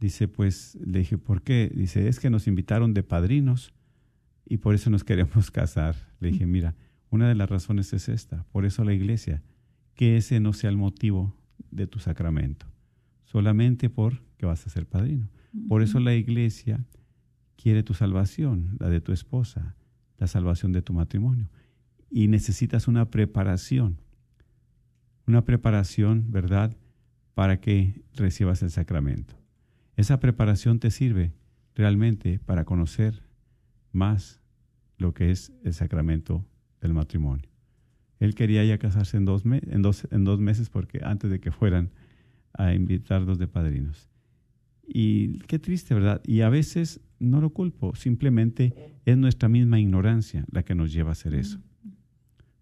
[0.00, 1.72] Dice, pues, le dije, ¿por qué?
[1.74, 3.72] Dice, es que nos invitaron de padrinos
[4.44, 5.96] y por eso nos queremos casar.
[6.20, 6.74] Le dije, mira,
[7.10, 9.42] una de las razones es esta, por eso la iglesia,
[9.94, 11.36] que ese no sea el motivo
[11.70, 12.66] de tu sacramento,
[13.24, 15.28] solamente por que vas a ser padrino.
[15.68, 16.86] Por eso la iglesia
[17.56, 19.76] quiere tu salvación, la de tu esposa,
[20.18, 21.50] la salvación de tu matrimonio.
[22.08, 23.98] Y necesitas una preparación,
[25.26, 26.76] una preparación, ¿verdad?,
[27.34, 29.34] para que recibas el sacramento.
[29.96, 31.32] Esa preparación te sirve
[31.74, 33.22] realmente para conocer
[33.92, 34.40] más
[34.98, 36.46] lo que es el sacramento
[36.80, 37.48] del matrimonio.
[38.18, 41.40] Él quería ya casarse en dos, me- en dos, en dos meses porque antes de
[41.40, 41.90] que fueran
[42.52, 44.08] a invitarlos de padrinos.
[44.86, 46.20] Y qué triste, ¿verdad?
[46.26, 51.10] Y a veces no lo culpo, simplemente es nuestra misma ignorancia la que nos lleva
[51.10, 51.60] a hacer eso.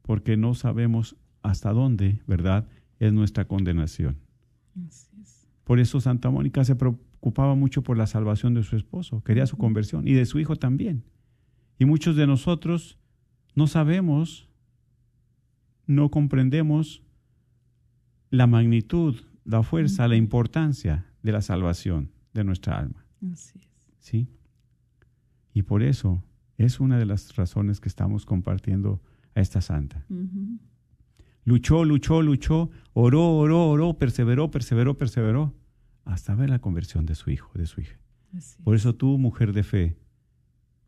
[0.02, 2.68] Porque no sabemos hasta dónde, ¿verdad?,
[3.00, 4.18] es nuestra condenación.
[5.64, 9.56] Por eso Santa Mónica se preocupaba mucho por la salvación de su esposo, quería su
[9.56, 11.04] conversión y de su hijo también.
[11.78, 12.97] Y muchos de nosotros
[13.58, 14.48] no sabemos,
[15.88, 17.02] no comprendemos
[18.30, 23.04] la magnitud, la fuerza, la importancia de la salvación de nuestra alma.
[23.32, 23.90] Así es.
[23.98, 24.28] ¿Sí?
[25.54, 26.22] Y por eso
[26.56, 29.02] es una de las razones que estamos compartiendo
[29.34, 30.06] a esta santa.
[31.42, 35.52] Luchó, luchó, luchó, oró, oró, oró, perseveró, perseveró, perseveró,
[36.04, 37.98] hasta ver la conversión de su hijo, de su hija.
[38.36, 39.96] Así Por eso tú, mujer de fe,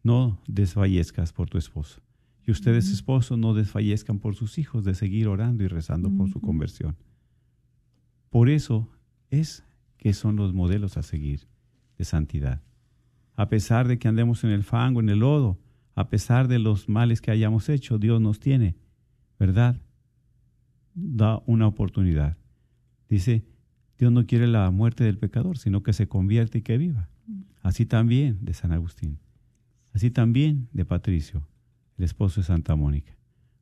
[0.04, 2.00] no desfallezcas por tu esposo.
[2.46, 6.40] Y ustedes, esposos, no desfallezcan por sus hijos de seguir orando y rezando por su
[6.40, 6.96] conversión.
[8.30, 8.88] Por eso
[9.30, 9.64] es
[9.98, 11.46] que son los modelos a seguir
[11.98, 12.62] de santidad.
[13.36, 15.58] A pesar de que andemos en el fango, en el lodo,
[15.94, 18.76] a pesar de los males que hayamos hecho, Dios nos tiene,
[19.38, 19.80] ¿verdad?
[20.94, 22.38] Da una oportunidad.
[23.08, 23.44] Dice,
[23.98, 27.08] Dios no quiere la muerte del pecador, sino que se convierte y que viva.
[27.62, 29.18] Así también de San Agustín.
[29.92, 31.46] Así también de Patricio,
[32.00, 33.12] el esposo de Santa Mónica.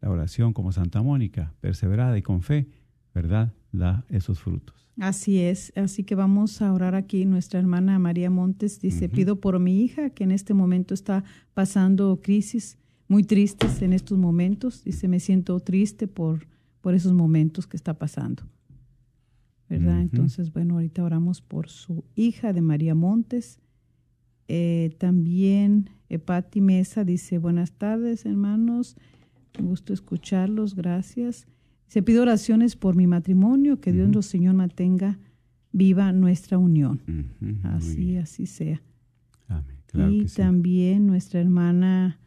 [0.00, 2.66] la oración como Santa Mónica, perseverada y con fe,
[3.14, 3.54] ¿verdad?
[3.70, 4.87] Da esos frutos.
[5.00, 7.24] Así es, así que vamos a orar aquí.
[7.24, 12.20] Nuestra hermana María Montes dice, pido por mi hija que en este momento está pasando
[12.22, 14.82] crisis muy tristes en estos momentos.
[14.82, 16.48] Dice, me siento triste por,
[16.80, 18.42] por esos momentos que está pasando.
[19.68, 20.00] ¿Verdad?
[20.00, 23.60] Entonces, bueno, ahorita oramos por su hija de María Montes.
[24.48, 25.90] Eh, también
[26.24, 28.96] Patti Mesa dice, buenas tardes hermanos,
[29.58, 31.46] me gusto escucharlos, gracias.
[31.88, 34.14] Se pide oraciones por mi matrimonio, que Dios Ujú.
[34.14, 35.18] nuestro Señor mantenga
[35.72, 37.00] viva nuestra unión.
[37.62, 38.82] Así, así sea.
[39.48, 39.76] Amén.
[39.86, 40.36] Claro y que sí.
[40.36, 42.18] también nuestra hermana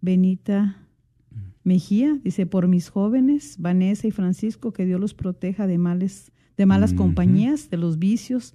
[0.00, 0.78] Benita
[1.62, 6.64] Mejía dice, por mis jóvenes, Vanessa y Francisco, que Dios los proteja de males, de
[6.64, 8.54] malas compañías, de los vicios,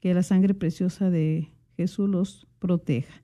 [0.00, 3.22] que la sangre preciosa de Jesús los proteja.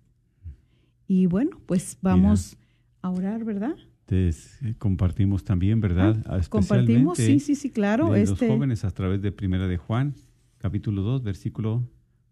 [1.08, 2.58] Y bueno, pues vamos
[3.00, 3.74] a orar, ¿verdad?
[4.12, 6.22] S- compartimos también, ¿verdad?
[6.26, 8.12] Ah, compartimos, sí, sí, sí, claro.
[8.12, 10.14] de Este, los jóvenes a través de Primera de Juan,
[10.58, 11.88] capítulo 2, versículo,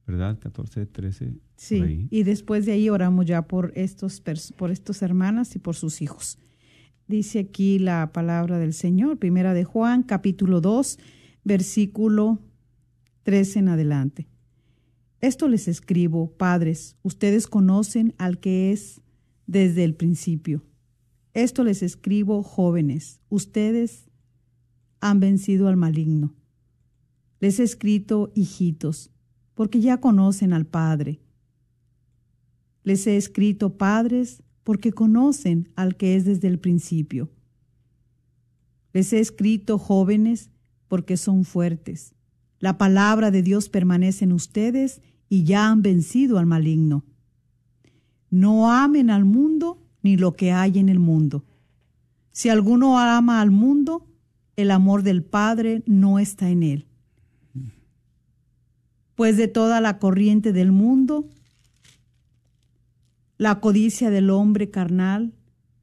[0.06, 0.38] ¿verdad?
[0.38, 4.22] 14, 13, por Sí, y después de ahí oramos ya por estos
[4.56, 6.38] por estos hermanas y por sus hijos.
[7.08, 10.98] Dice aquí la palabra del Señor, primera de Juan, capítulo 2,
[11.44, 12.38] versículo
[13.24, 14.28] 13 en adelante.
[15.20, 19.02] Esto les escribo, padres, ustedes conocen al que es
[19.46, 20.62] desde el principio.
[21.34, 24.10] Esto les escribo, jóvenes, ustedes
[25.00, 26.34] han vencido al maligno.
[27.38, 29.10] Les he escrito, hijitos,
[29.54, 31.20] porque ya conocen al Padre.
[32.82, 37.30] Les he escrito, padres, porque conocen al que es desde el principio.
[38.92, 40.50] Les he escrito jóvenes
[40.88, 42.14] porque son fuertes.
[42.58, 47.04] La palabra de Dios permanece en ustedes y ya han vencido al maligno.
[48.30, 51.44] No amen al mundo ni lo que hay en el mundo.
[52.32, 54.06] Si alguno ama al mundo,
[54.56, 56.86] el amor del Padre no está en él.
[59.14, 61.28] Pues de toda la corriente del mundo,
[63.36, 65.34] la codicia del hombre carnal,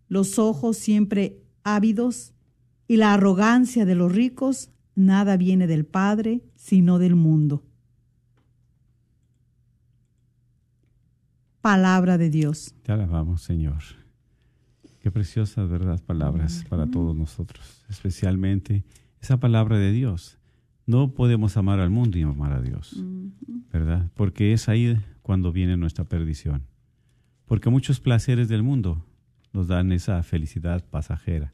[0.08, 2.34] los ojos siempre ávidos
[2.88, 7.64] y la arrogancia de los ricos, nada viene del Padre, sino del mundo.
[11.62, 12.74] Palabra de Dios.
[12.84, 13.84] Te alabamos, Señor.
[15.08, 16.04] Qué preciosas, ¿verdad?
[16.06, 18.84] Palabras para todos nosotros, especialmente
[19.22, 20.38] esa palabra de Dios.
[20.86, 23.02] No podemos amar al mundo y amar a Dios,
[23.72, 24.12] ¿verdad?
[24.16, 26.64] Porque es ahí cuando viene nuestra perdición.
[27.46, 29.02] Porque muchos placeres del mundo
[29.54, 31.54] nos dan esa felicidad pasajera,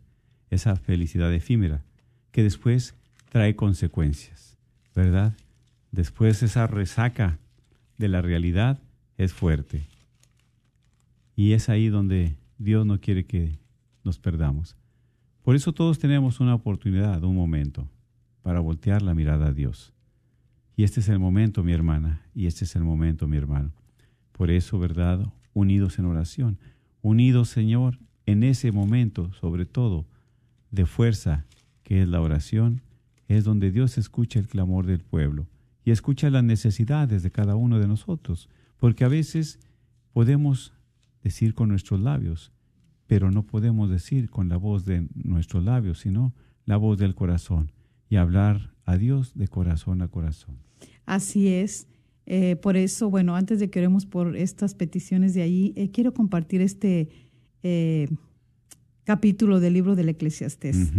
[0.49, 1.83] esa felicidad efímera,
[2.31, 2.95] que después
[3.29, 4.57] trae consecuencias,
[4.95, 5.37] ¿verdad?
[5.91, 7.37] Después esa resaca
[7.99, 8.79] de la realidad
[9.19, 9.83] es fuerte.
[11.35, 13.59] Y es ahí donde Dios no quiere que
[14.03, 14.75] nos perdamos.
[15.43, 17.89] Por eso todos tenemos una oportunidad, un momento,
[18.41, 19.93] para voltear la mirada a Dios.
[20.75, 23.71] Y este es el momento, mi hermana, y este es el momento, mi hermano.
[24.31, 25.31] Por eso, ¿verdad?
[25.53, 26.57] Unidos en oración,
[27.01, 30.05] unidos, Señor, en ese momento, sobre todo,
[30.71, 31.45] de fuerza,
[31.83, 32.81] que es la oración,
[33.27, 35.47] es donde Dios escucha el clamor del pueblo
[35.85, 38.49] y escucha las necesidades de cada uno de nosotros,
[38.79, 39.59] porque a veces
[40.13, 40.73] podemos
[41.23, 42.51] decir con nuestros labios,
[43.07, 46.33] pero no podemos decir con la voz de nuestros labios, sino
[46.65, 47.71] la voz del corazón
[48.09, 50.57] y hablar a Dios de corazón a corazón.
[51.05, 51.87] Así es.
[52.25, 56.13] Eh, por eso, bueno, antes de que oremos por estas peticiones de ahí, eh, quiero
[56.13, 57.09] compartir este
[57.63, 58.07] eh,
[59.03, 60.91] capítulo del libro del Eclesiastés.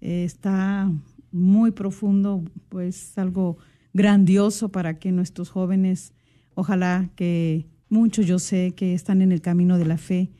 [0.00, 0.90] está
[1.32, 3.58] muy profundo, pues algo
[3.92, 6.12] grandioso para que nuestros jóvenes,
[6.54, 10.30] ojalá que muchos yo sé que están en el camino de la fe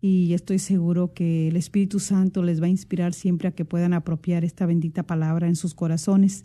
[0.00, 3.92] y estoy seguro que el Espíritu Santo les va a inspirar siempre a que puedan
[3.92, 6.44] apropiar esta bendita palabra en sus corazones.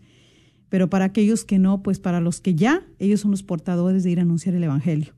[0.69, 4.09] Pero para aquellos que no, pues para los que ya, ellos son los portadores de
[4.09, 5.13] ir a anunciar el Evangelio,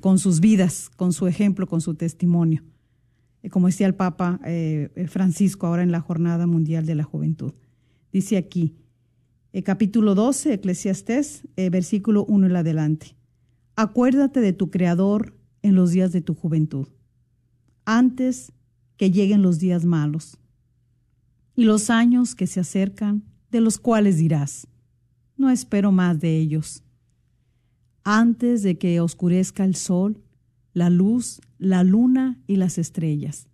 [0.00, 2.62] con sus vidas, con su ejemplo, con su testimonio.
[3.42, 7.52] Eh, como decía el Papa eh, Francisco ahora en la Jornada Mundial de la Juventud.
[8.12, 8.74] Dice aquí,
[9.52, 13.16] eh, capítulo 12, Eclesiastés, versículo 1 en adelante.
[13.76, 16.88] Acuérdate de tu Creador en los días de tu juventud
[17.84, 18.52] antes
[18.96, 20.38] que lleguen los días malos
[21.56, 24.66] y los años que se acercan, de los cuales dirás,
[25.36, 26.82] no espero más de ellos.
[28.02, 30.20] Antes de que oscurezca el sol,
[30.72, 33.48] la luz, la luna y las estrellas,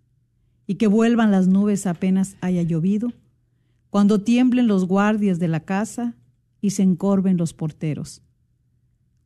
[0.65, 3.13] y que vuelvan las nubes apenas haya llovido,
[3.91, 6.15] cuando tiemblen los guardias de la casa
[6.59, 8.23] y se encorven los porteros,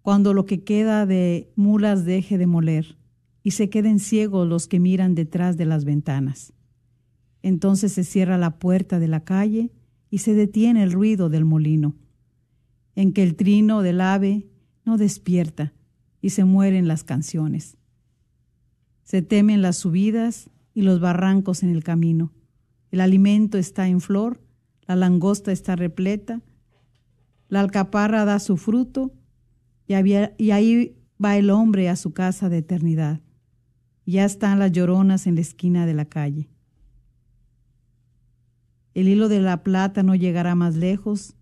[0.06, 2.96] cuando lo que queda de mulas deje de moler,
[3.42, 6.54] y se queden ciegos los que miran detrás de las ventanas.
[7.42, 9.72] Entonces se cierra la puerta de la calle
[10.12, 11.96] y se detiene el ruido del molino,
[12.96, 14.46] en que el trino del ave
[14.84, 15.74] no despierta
[16.22, 17.76] y se mueren las canciones.
[19.02, 22.32] Se temen las subidas y los barrancos en el camino.
[22.92, 24.40] El alimento está en flor,
[24.86, 26.44] la langosta está repleta,
[27.50, 29.12] la alcaparra da su fruto
[29.88, 29.94] y,
[30.52, 33.22] ahí va el hombre a su casa de eternidad.
[34.06, 36.50] Ya están las lloronas en la esquina de la calle.
[38.94, 41.36] El hilo de la plata no llegará más lejos,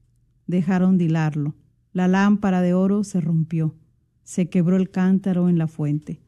[0.48, 1.56] dejaron de hilarlo.
[1.92, 3.76] La lámpara de oro se rompió,
[4.24, 6.22] se quebró el cántaro en la fuente,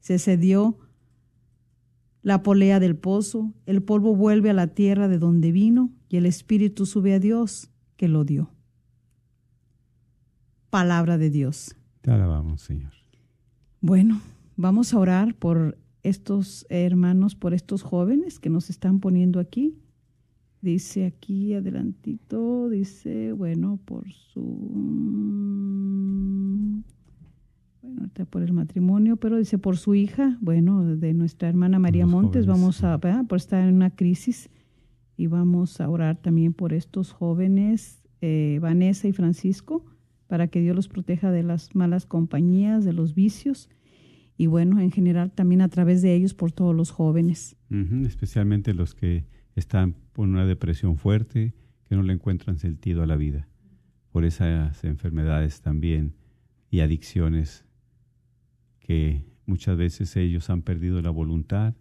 [0.00, 0.78] se cedió
[2.22, 6.26] la polea del pozo, el polvo vuelve a la tierra de donde vino y el
[6.26, 8.55] espíritu sube a Dios que lo dio.
[10.76, 11.74] Palabra de Dios.
[12.02, 12.92] Te alabamos, Señor.
[13.80, 14.20] Bueno,
[14.58, 19.76] Vamos a orar por estos hermanos, por estos jóvenes que nos están poniendo aquí.
[20.62, 24.40] Dice aquí adelantito, dice, bueno, por su,
[27.82, 32.46] bueno, por el matrimonio, pero dice por su hija, bueno, de nuestra hermana María Montes,
[32.46, 34.48] vamos a, por estar en una crisis
[35.18, 39.84] y vamos a orar también por estos jóvenes, eh, Vanessa y Francisco,
[40.26, 43.68] para que Dios los proteja de las malas compañías, de los vicios
[44.36, 47.56] y bueno, en general también a través de ellos por todos los jóvenes.
[48.06, 49.24] especialmente los que
[49.54, 51.54] están por una depresión fuerte,
[51.84, 53.48] que no le encuentran sentido a la vida,
[54.10, 56.14] por esas enfermedades también
[56.70, 57.64] y adicciones
[58.80, 61.74] que muchas veces ellos han perdido la voluntad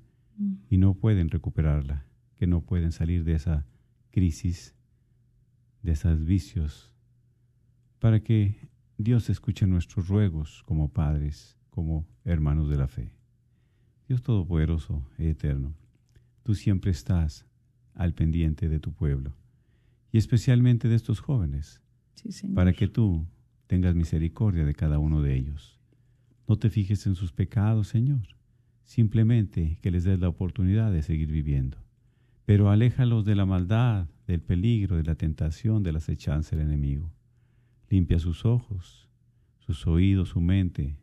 [0.69, 3.65] y no pueden recuperarla, que no pueden salir de esa
[4.11, 4.75] crisis,
[5.81, 6.91] de esos vicios,
[8.05, 13.09] para que Dios escuche nuestros ruegos como padres, como hermanos de la fe.
[14.07, 15.73] Dios Todopoderoso y Eterno,
[16.43, 17.47] tú siempre estás
[17.95, 19.35] al pendiente de tu pueblo
[20.11, 21.81] y especialmente de estos jóvenes,
[22.13, 22.53] Sí, Señor.
[22.53, 23.25] para que tú
[23.65, 25.79] tengas misericordia de cada uno de ellos.
[26.47, 28.21] No te fijes en sus pecados, Señor,
[28.83, 31.79] simplemente que les des la oportunidad de seguir viviendo.
[32.45, 37.14] Pero aléjalos de la maldad, del peligro, de la tentación, de la acechanza del enemigo.
[37.89, 39.09] Limpia sus ojos,
[39.59, 40.97] sus oídos, su mente.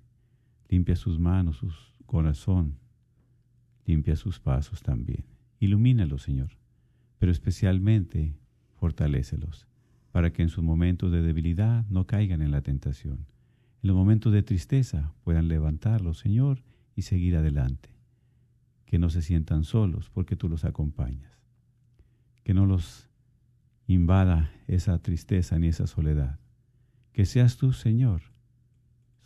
[0.69, 1.71] Limpia sus manos, su
[2.07, 2.79] corazón.
[3.85, 5.25] Limpia sus pasos también.
[5.61, 6.51] Ilumínalos, Señor.
[7.19, 8.35] Pero especialmente
[8.75, 9.67] fortalécelos
[10.13, 13.27] para que en sus momentos de debilidad no caigan en la tentación.
[13.83, 16.63] En los momentos de tristeza puedan levantarlos, Señor,
[16.95, 17.89] y seguir adelante.
[18.85, 21.41] Que no se sientan solos porque tú los acompañas.
[22.45, 23.09] Que no los
[23.87, 26.39] invada esa tristeza ni esa soledad.
[27.13, 28.23] Que seas tú, Señor,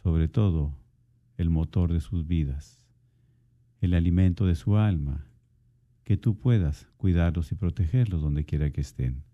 [0.02, 0.76] sobre todo
[1.36, 2.84] el motor de sus vidas,
[3.80, 5.26] el alimento de su alma,
[6.02, 9.24] que tú puedas cuidarlos y protegerlos donde quiera que estén.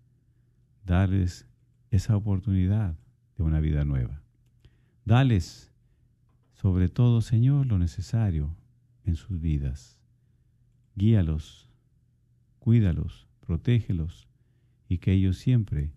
[0.85, 1.47] Darles
[1.91, 2.95] esa oportunidad
[3.37, 4.21] de una vida nueva.
[5.05, 5.71] Dales,
[6.53, 8.55] sobre todo, Señor, lo necesario
[9.03, 9.99] en sus vidas.
[10.95, 11.69] Guíalos,
[12.59, 14.27] cuídalos, protégelos
[14.87, 15.91] y que ellos siempre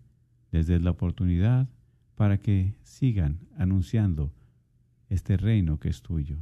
[0.50, 1.68] les des la oportunidad
[2.16, 4.32] para que sigan anunciando
[5.08, 6.38] este reino que es tuyo,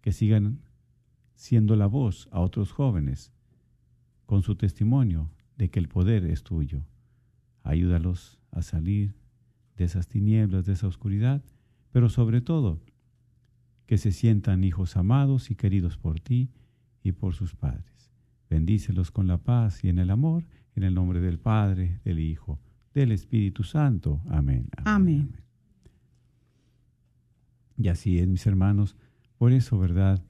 [0.00, 0.62] que sigan
[1.34, 3.32] siendo la voz a otros jóvenes
[4.26, 6.84] con su testimonio de que el poder es tuyo.
[7.62, 9.14] Ayúdalos a salir
[9.76, 11.44] de esas tinieblas, de esa oscuridad,
[11.92, 12.80] pero sobre todo
[13.86, 16.50] que se sientan hijos amados y queridos por ti
[17.02, 18.10] y por sus padres.
[18.48, 22.58] Bendícelos con la paz y en el amor, en el nombre del Padre, del Hijo,
[23.00, 24.20] del Espíritu Santo.
[24.28, 24.68] Amén.
[24.84, 25.36] Amén.
[27.76, 28.96] Y así es, mis hermanos,
[29.36, 30.22] por eso, ¿verdad?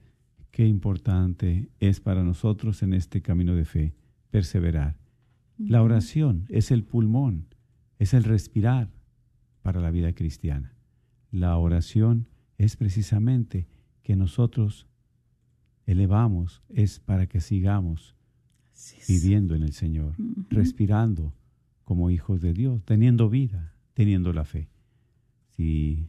[0.51, 3.93] Qué importante es para nosotros en este camino de fe
[4.29, 4.97] perseverar.
[5.57, 7.47] La oración es el pulmón,
[7.97, 8.89] es el respirar
[9.61, 10.73] para la vida cristiana.
[11.31, 13.67] La oración es precisamente
[14.03, 14.87] que nosotros
[15.85, 18.15] elevamos, es para que sigamos
[19.07, 20.15] viviendo en el Señor,
[20.49, 21.33] respirando
[21.89, 24.69] como hijos de Dios, teniendo vida, teniendo la fe.
[25.55, 26.05] Si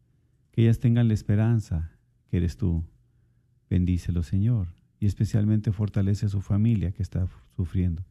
[0.49, 1.91] que ellas tengan la esperanza
[2.27, 2.83] que eres tú.
[3.69, 8.03] Bendícelo, Señor, y especialmente fortalece a su familia que está sufriendo.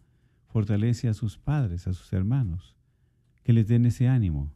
[0.46, 2.76] Fortalece a sus padres, a sus hermanos,
[3.42, 4.52] que les den ese ánimo,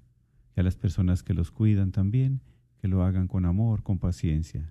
[0.57, 2.41] y a las personas que los cuidan también,
[2.85, 4.71] que lo hagan con amor, con paciencia.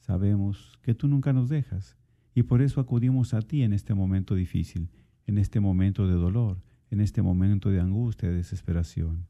[0.00, 1.96] Sabemos que tú nunca nos dejas,
[2.34, 4.90] y por eso acudimos a ti en este momento difícil,
[5.26, 9.24] en este momento de dolor, en este momento de angustia, de desesperación.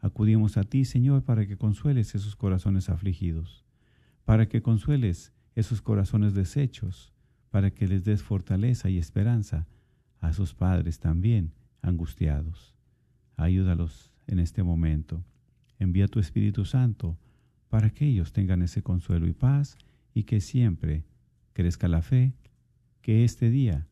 [0.00, 3.66] Acudimos a ti, Señor, para que consueles esos corazones afligidos,
[4.24, 7.12] para que consueles esos corazones deshechos,
[7.50, 9.66] para que les des fortaleza y esperanza
[10.20, 11.52] a sus padres también
[11.82, 12.74] angustiados.
[13.36, 15.22] Ayúdalos en este momento.
[15.78, 17.18] Envía tu Espíritu Santo
[17.68, 19.76] para que ellos tengan ese consuelo y paz
[20.14, 21.04] y que siempre
[21.52, 22.32] crezca la fe,
[23.02, 23.86] que este día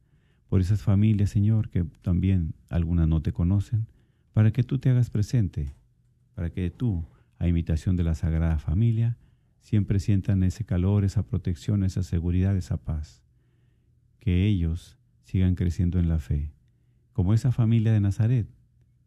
[0.49, 3.87] Por esas familias, Señor, que también algunas no te conocen,
[4.33, 5.75] para que tú te hagas presente,
[6.35, 7.07] para que tú,
[7.39, 9.19] a imitación de la Sagrada Familia,
[9.61, 13.23] siempre sientan ese calor, esa protección, esa seguridad, esa paz
[14.23, 16.53] que ellos sigan creciendo en la fe.
[17.13, 18.47] Como esa familia de Nazaret,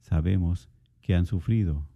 [0.01, 0.69] sabemos
[1.01, 1.87] que han sufrido,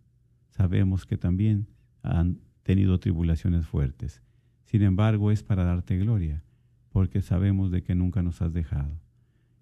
[0.51, 1.67] sabemos que también
[2.01, 4.21] han tenido tribulaciones fuertes.
[4.63, 6.43] Sin embargo, es para darte gloria,
[6.89, 9.01] porque sabemos de que nunca nos has dejado.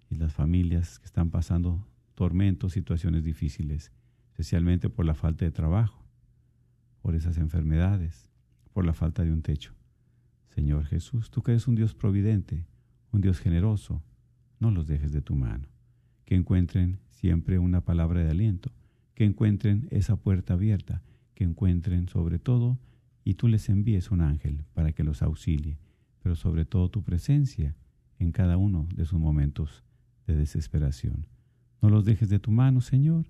[0.08, 1.87] Y las familias que están pasando
[2.18, 3.92] tormentos, situaciones difíciles,
[4.26, 6.04] especialmente por la falta de trabajo,
[7.00, 8.28] por esas enfermedades,
[8.72, 9.72] por la falta de un techo.
[10.48, 12.66] Señor Jesús, tú que eres un Dios providente,
[13.12, 14.02] un Dios generoso,
[14.58, 15.68] no los dejes de tu mano.
[16.24, 18.72] Que encuentren siempre una palabra de aliento,
[19.14, 21.04] que encuentren esa puerta abierta,
[21.36, 22.80] que encuentren sobre todo
[23.22, 25.78] y tú les envíes un ángel para que los auxilie,
[26.20, 27.76] pero sobre todo tu presencia
[28.18, 29.84] en cada uno de sus momentos
[30.26, 31.37] de desesperación.
[31.80, 33.26] No los dejes de tu mano, Señor,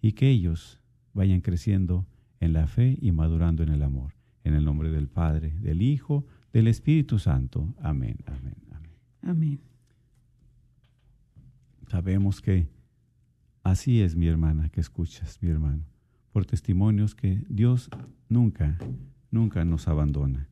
[0.00, 0.80] y que ellos
[1.12, 2.06] vayan creciendo
[2.40, 4.14] en la fe y madurando en el amor.
[4.44, 7.74] En el nombre del Padre, del Hijo, del Espíritu Santo.
[7.80, 8.92] Amén, amén, amén.
[9.22, 9.60] Amén.
[11.88, 12.68] Sabemos que
[13.62, 15.84] así es mi hermana que escuchas, mi hermano,
[16.32, 17.90] por testimonios que Dios
[18.28, 18.78] nunca,
[19.30, 20.48] nunca nos abandona.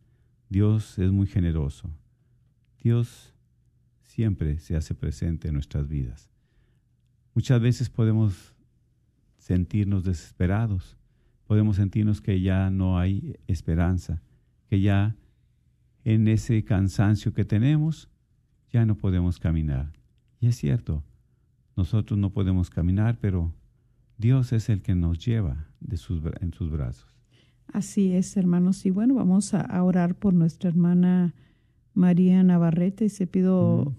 [0.48, 1.90] Dios es muy generoso.
[2.82, 3.34] Dios
[4.02, 6.28] siempre se hace presente en nuestras vidas.
[7.38, 8.52] Muchas veces podemos
[9.36, 10.96] sentirnos desesperados,
[11.46, 14.20] podemos sentirnos que ya no hay esperanza,
[14.68, 15.14] que ya
[16.02, 18.08] en ese cansancio que tenemos
[18.72, 19.92] ya no podemos caminar.
[20.40, 21.04] Y es cierto,
[21.76, 23.54] nosotros no podemos caminar, pero
[24.16, 27.06] Dios es el que nos lleva de sus, en sus brazos.
[27.72, 28.84] Así es, hermanos.
[28.84, 31.34] Y bueno, vamos a orar por nuestra hermana
[31.98, 33.08] María Navarrete.
[33.08, 33.92] Se pido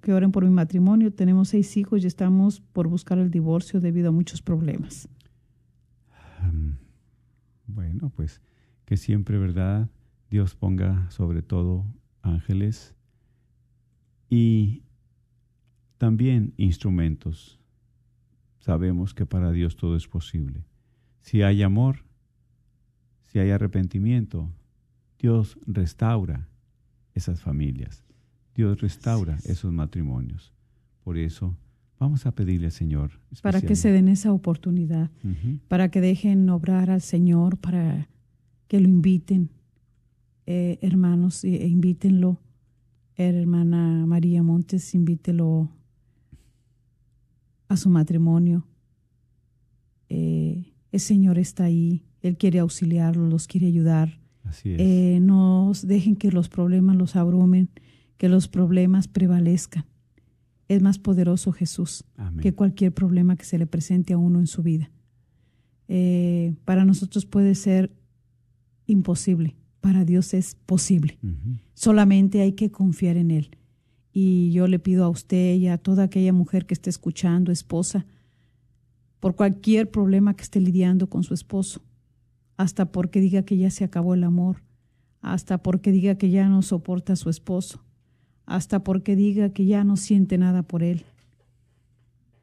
[0.00, 1.12] que oren por mi matrimonio.
[1.12, 5.08] Tenemos seis hijos y estamos por buscar el divorcio debido a muchos problemas.
[7.66, 8.40] Bueno, pues
[8.84, 9.90] que siempre, ¿verdad?
[10.30, 11.84] Dios ponga sobre todo
[12.22, 12.94] ángeles
[14.28, 14.82] y
[15.98, 17.58] también instrumentos.
[18.58, 20.64] Sabemos que para Dios todo es posible.
[21.20, 22.04] Si hay amor,
[23.24, 24.48] si hay arrepentimiento,
[25.18, 26.48] Dios restaura
[27.14, 28.04] esas familias.
[28.54, 30.52] Dios restaura esos matrimonios.
[31.02, 31.56] Por eso
[31.98, 33.12] vamos a pedirle al Señor.
[33.42, 35.10] Para que se den esa oportunidad,
[35.68, 38.08] para que dejen obrar al Señor, para
[38.68, 39.50] que lo inviten,
[40.46, 42.38] eh, hermanos, e invítenlo.
[43.16, 45.68] Hermana María Montes, invítelo
[47.68, 48.66] a su matrimonio.
[50.08, 54.19] Eh, el Señor está ahí, Él quiere auxiliarlos, los quiere ayudar.
[54.50, 54.80] Así es.
[54.80, 57.70] Eh, no dejen que los problemas los abrumen,
[58.16, 59.86] que los problemas prevalezcan.
[60.68, 62.40] Es más poderoso Jesús Amén.
[62.42, 64.90] que cualquier problema que se le presente a uno en su vida.
[65.88, 67.92] Eh, para nosotros puede ser
[68.86, 71.18] imposible, para Dios es posible.
[71.74, 73.50] Solamente hay que confiar en Él.
[74.12, 78.06] Y yo le pido a usted y a toda aquella mujer que esté escuchando, esposa,
[79.20, 81.82] por cualquier problema que esté lidiando con su esposo,
[82.60, 84.62] hasta porque diga que ya se acabó el amor,
[85.22, 87.82] hasta porque diga que ya no soporta a su esposo,
[88.44, 91.06] hasta porque diga que ya no siente nada por él.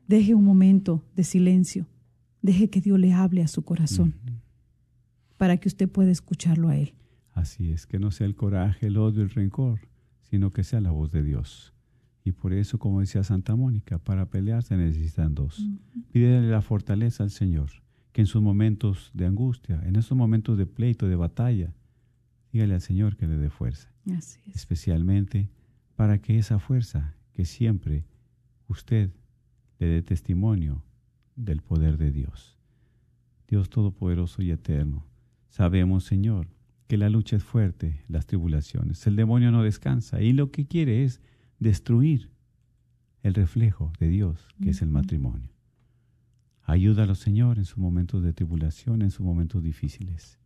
[0.07, 1.86] Deje un momento de silencio,
[2.41, 4.15] deje que Dios le hable a su corazón,
[5.38, 6.95] para que usted pueda escucharlo a Él.
[7.34, 9.82] Así es, que no sea el coraje, el odio, el rencor,
[10.24, 11.76] sino que sea la voz de Dios.
[12.24, 15.63] Y por eso, como decía Santa Mónica, para pelear se necesitan dos.
[16.11, 17.70] Pídele la fortaleza al Señor,
[18.18, 21.76] que en sus momentos de angustia, en esos momentos de pleito, de batalla,
[22.51, 23.93] dígale al Señor que le dé fuerza.
[24.11, 24.55] Así es.
[24.55, 25.51] Especialmente
[25.95, 28.05] para que esa fuerza que siempre
[28.68, 29.11] usted
[29.78, 30.82] le dé testimonio
[31.36, 32.57] del poder de Dios.
[33.47, 35.05] Dios Todopoderoso y Eterno,
[35.47, 36.47] sabemos, Señor,
[36.88, 39.05] que la lucha es fuerte, las tribulaciones.
[39.05, 41.22] El demonio no descansa y lo que quiere es
[41.59, 42.32] destruir
[43.22, 45.51] el reflejo de Dios, que es el matrimonio.
[46.68, 50.38] Ayúdalo, Señor, en sus momentos de tribulación, en sus momentos difíciles.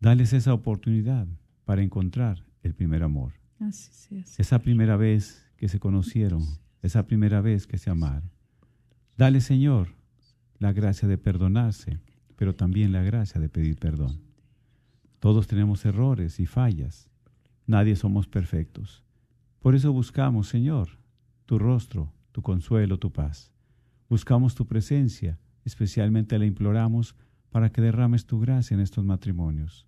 [0.00, 1.28] Dales esa oportunidad
[1.64, 3.34] para encontrar el primer amor.
[3.60, 4.24] Así sea.
[4.38, 6.42] Esa primera vez que se conocieron,
[6.82, 8.28] esa primera vez que se amaron.
[9.16, 9.94] Dale, Señor,
[10.58, 12.00] la gracia de perdonarse,
[12.34, 14.20] pero también la gracia de pedir perdón.
[15.20, 17.08] Todos tenemos errores y fallas.
[17.68, 19.04] Nadie somos perfectos.
[19.60, 20.88] Por eso buscamos, Señor,
[21.46, 23.52] tu rostro, tu consuelo, tu paz.
[24.08, 27.14] Buscamos tu presencia, especialmente la imploramos
[27.50, 29.86] para que derrames tu gracia en estos matrimonios.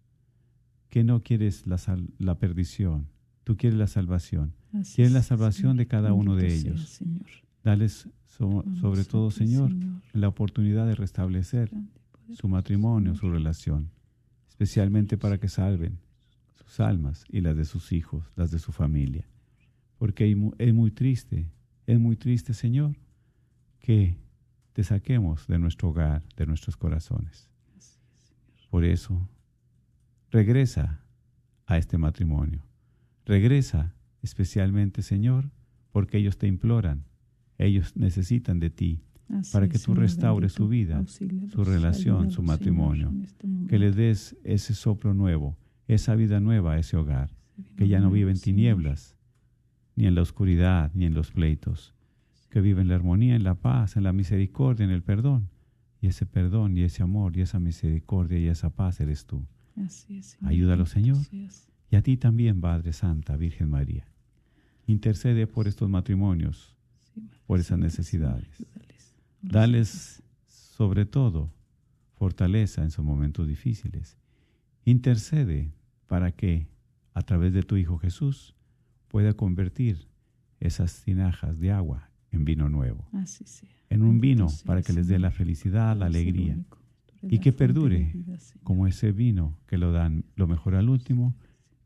[0.89, 3.07] Que no quieres la, sal- la perdición,
[3.45, 4.55] tú quieres la salvación.
[4.73, 6.89] Así Quieres la salvación de cada uno de sea, ellos.
[6.89, 7.27] Señor.
[7.63, 9.73] Dales so- sobre todo, Señor,
[10.13, 11.71] la oportunidad de restablecer
[12.33, 13.91] su matrimonio, su relación,
[14.49, 15.99] especialmente para que salven
[16.55, 19.27] sus almas y las de sus hijos, las de su familia.
[19.99, 21.51] Porque es muy triste,
[21.87, 22.95] es muy triste, Señor,
[23.81, 24.17] que
[24.73, 27.49] te saquemos de nuestro hogar, de nuestros corazones.
[28.71, 29.29] Por eso,
[30.31, 31.01] regresa
[31.67, 32.63] a este matrimonio.
[33.25, 35.51] Regresa especialmente, Señor,
[35.91, 37.05] porque ellos te imploran,
[37.59, 42.43] ellos necesitan de ti, Así para que tú Señor restaures su vida, su relación, su
[42.43, 47.31] matrimonio, este que les des ese soplo nuevo, esa vida nueva a ese hogar,
[47.77, 49.17] que ya no vive en tinieblas,
[49.97, 51.95] ni en la oscuridad, ni en los pleitos,
[52.49, 55.51] que vive en la armonía, en la paz, en la misericordia, en el perdón.
[56.01, 59.45] Y ese perdón y ese amor y esa misericordia y esa paz eres tú.
[59.77, 61.17] Así es, Señor, Ayúdalo, Señor.
[61.17, 61.69] seas.
[61.91, 64.07] Y a ti también, Padre Santa, Virgen María.
[64.87, 66.75] Intercede por estos matrimonios,
[67.15, 68.49] Sí, por esas necesidades.
[69.43, 71.53] Dales, sobre todo,
[72.17, 74.17] fortaleza en sus momentos difíciles.
[74.85, 75.73] Intercede
[76.07, 76.69] para que,
[77.15, 78.55] a través de tu Hijo Jesús,
[79.09, 80.09] pueda convertir
[80.61, 83.69] esas tinajas de agua en vino nuevo, Así sea.
[83.91, 86.79] en un vino para que les dé la felicidad, la alegría, único.
[87.23, 91.35] Y que perdure vida, como ese vino que lo dan lo mejor al último,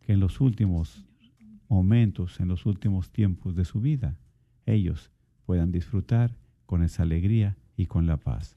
[0.03, 1.07] que en los últimos
[1.69, 4.19] momentos, en los últimos tiempos de su vida,
[4.67, 5.11] ellos
[5.47, 6.37] puedan disfrutar
[6.67, 8.57] con esa alegría y con la paz.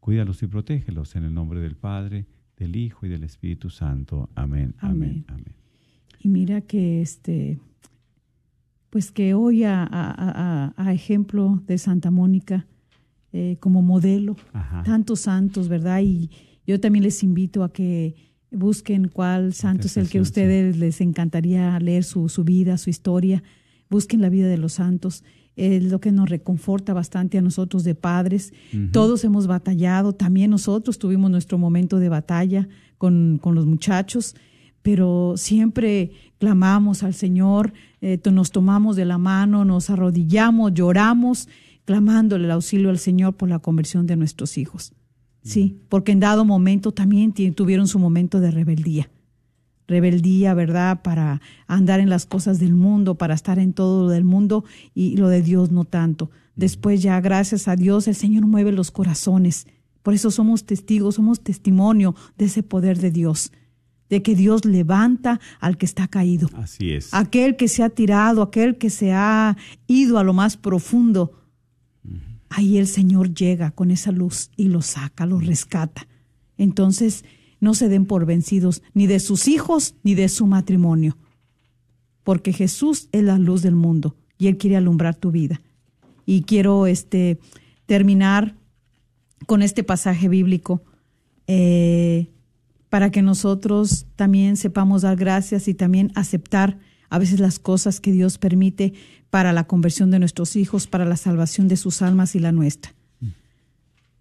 [0.00, 2.26] Cuídalos y protégelos en el nombre del Padre,
[2.56, 4.28] del Hijo y del Espíritu Santo.
[4.34, 5.42] Amén, amén, Amén.
[5.44, 5.54] amén.
[6.20, 7.60] Y mira que este,
[8.96, 12.66] pues que hoy a, a- a- a ejemplo de Santa Mónica,
[13.30, 14.84] eh, como modelo, Ajá.
[14.84, 16.00] tantos santos, ¿verdad?
[16.02, 16.30] Y
[16.66, 18.14] yo también les invito a que
[18.50, 22.88] busquen cuál santo es el que a ustedes les encantaría leer su, su vida, su
[22.88, 23.42] historia.
[23.90, 25.24] Busquen la vida de los santos.
[25.56, 28.54] Es lo que nos reconforta bastante a nosotros de padres.
[28.92, 32.66] Todos hemos batallado, también nosotros tuvimos nuestro momento de batalla
[32.96, 34.34] con, con los muchachos,
[34.86, 41.48] pero siempre clamamos al Señor, eh, nos tomamos de la mano, nos arrodillamos, lloramos,
[41.84, 44.92] clamándole el auxilio al Señor por la conversión de nuestros hijos.
[45.42, 49.10] Sí, porque en dado momento también tuvieron su momento de rebeldía.
[49.88, 51.02] Rebeldía, ¿verdad?
[51.02, 54.62] Para andar en las cosas del mundo, para estar en todo lo del mundo
[54.94, 56.30] y lo de Dios no tanto.
[56.54, 59.66] Después ya, gracias a Dios, el Señor mueve los corazones.
[60.04, 63.50] Por eso somos testigos, somos testimonio de ese poder de Dios,
[64.08, 67.12] de que Dios levanta al que está caído Así es.
[67.12, 71.32] aquel que se ha tirado, aquel que se ha ido a lo más profundo,
[72.48, 76.06] ahí el Señor llega con esa luz y lo saca, lo rescata.
[76.56, 77.24] Entonces,
[77.60, 81.16] no se den por vencidos ni de sus hijos ni de su matrimonio,
[82.22, 85.60] porque Jesús es la luz del mundo y Él quiere alumbrar tu vida.
[86.24, 87.38] Y quiero este,
[87.86, 88.56] terminar
[89.46, 90.82] con este pasaje bíblico
[91.46, 92.30] eh,
[92.96, 96.78] para que nosotros también sepamos dar gracias y también aceptar
[97.10, 98.94] a veces las cosas que Dios permite
[99.28, 102.94] para la conversión de nuestros hijos, para la salvación de sus almas y la nuestra.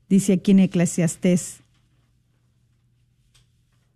[0.09, 1.61] Dice aquí en Eclesiastés,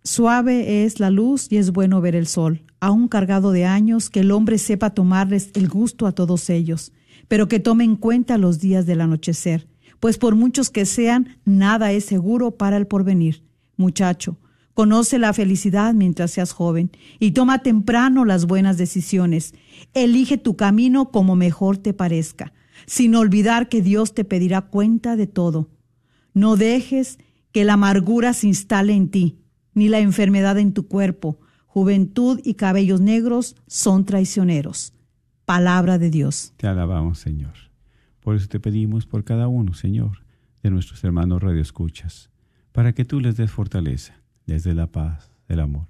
[0.02, 4.20] suave es la luz y es bueno ver el sol, aun cargado de años, que
[4.20, 6.90] el hombre sepa tomarles el gusto a todos ellos,
[7.28, 9.68] pero que tome en cuenta los días del anochecer,
[10.00, 13.42] pues por muchos que sean, nada es seguro para el porvenir.
[13.76, 14.38] Muchacho,
[14.74, 19.52] Conoce la felicidad mientras seas joven y toma temprano las buenas decisiones.
[19.94, 22.52] Elige tu camino como mejor te parezca,
[22.86, 25.70] sin olvidar que Dios te pedirá cuenta de todo.
[26.34, 27.18] No dejes
[27.52, 29.40] que la amargura se instale en ti,
[29.74, 31.40] ni la enfermedad en tu cuerpo.
[31.66, 34.94] Juventud y cabellos negros son traicioneros.
[35.44, 36.52] Palabra de Dios.
[36.56, 37.54] Te alabamos, Señor.
[38.20, 40.24] Por eso te pedimos por cada uno, Señor,
[40.62, 42.30] de nuestros hermanos radioescuchas,
[42.70, 44.19] para que tú les des fortaleza
[44.50, 45.86] desde la paz, el amor.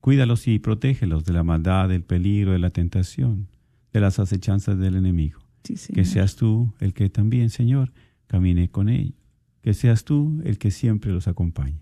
[0.00, 3.46] Cuídalos y protégelos de la maldad, del peligro, de la tentación,
[3.92, 5.40] de las acechanzas del enemigo.
[5.62, 7.92] que seas tú el que también, Señor,
[8.26, 9.14] camine con ellos.
[9.62, 11.80] Que seas tú el que siempre los acompañe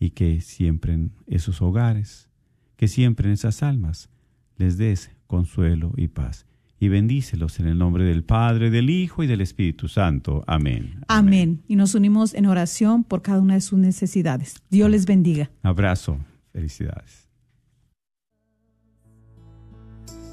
[0.00, 2.28] y que siempre en esos hogares,
[2.76, 4.08] que siempre en esas almas
[4.56, 6.46] les des consuelo y paz
[6.80, 10.42] y bendícelos en el nombre del Padre, del Hijo y del Espíritu Santo.
[10.46, 11.04] Amén.
[11.08, 11.62] Amén.
[11.68, 14.62] Y nos unimos en oración por cada una de sus necesidades.
[14.70, 15.50] Dios les bendiga.
[15.62, 16.18] Abrazo.
[16.52, 17.28] Felicidades.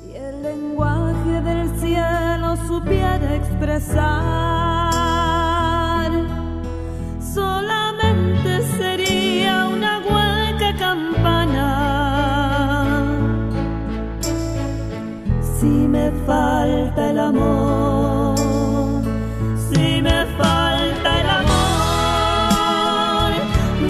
[0.10, 4.08] Y el lenguaje del cielo supiera expresar,
[7.22, 11.37] solamente sería una hueca campana
[15.60, 18.38] si me falta el amor,
[19.70, 23.32] si me falta el amor,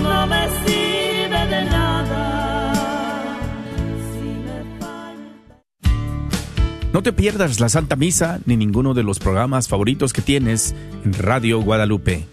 [0.04, 3.36] no me sirve de nada.
[4.14, 5.58] Si me falta...
[6.94, 11.14] No te pierdas la Santa Misa ni ninguno de los programas favoritos que tienes en
[11.14, 12.26] Radio Guadalupe.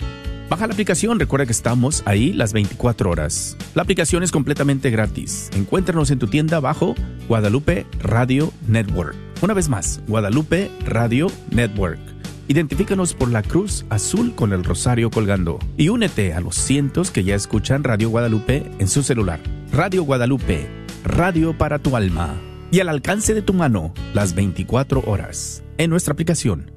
[0.54, 3.56] Baja la aplicación, recuerda que estamos ahí las 24 horas.
[3.74, 5.50] La aplicación es completamente gratis.
[5.56, 6.94] Encuéntranos en tu tienda bajo
[7.26, 9.16] Guadalupe Radio Network.
[9.42, 11.98] Una vez más, Guadalupe Radio Network.
[12.46, 17.24] Identifícanos por la cruz azul con el rosario colgando y únete a los cientos que
[17.24, 19.40] ya escuchan Radio Guadalupe en su celular.
[19.72, 20.68] Radio Guadalupe,
[21.02, 22.40] radio para tu alma
[22.70, 26.70] y al alcance de tu mano las 24 horas en nuestra aplicación.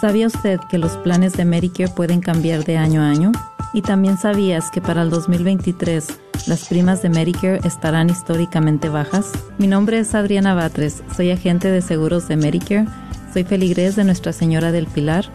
[0.00, 3.32] ¿Sabía usted que los planes de Medicare pueden cambiar de año a año?
[3.72, 6.06] ¿Y también sabías que para el 2023
[6.46, 9.32] las primas de Medicare estarán históricamente bajas?
[9.58, 12.86] Mi nombre es Adriana Batres, soy agente de seguros de Medicare,
[13.32, 15.26] soy feligrés de Nuestra Señora del Pilar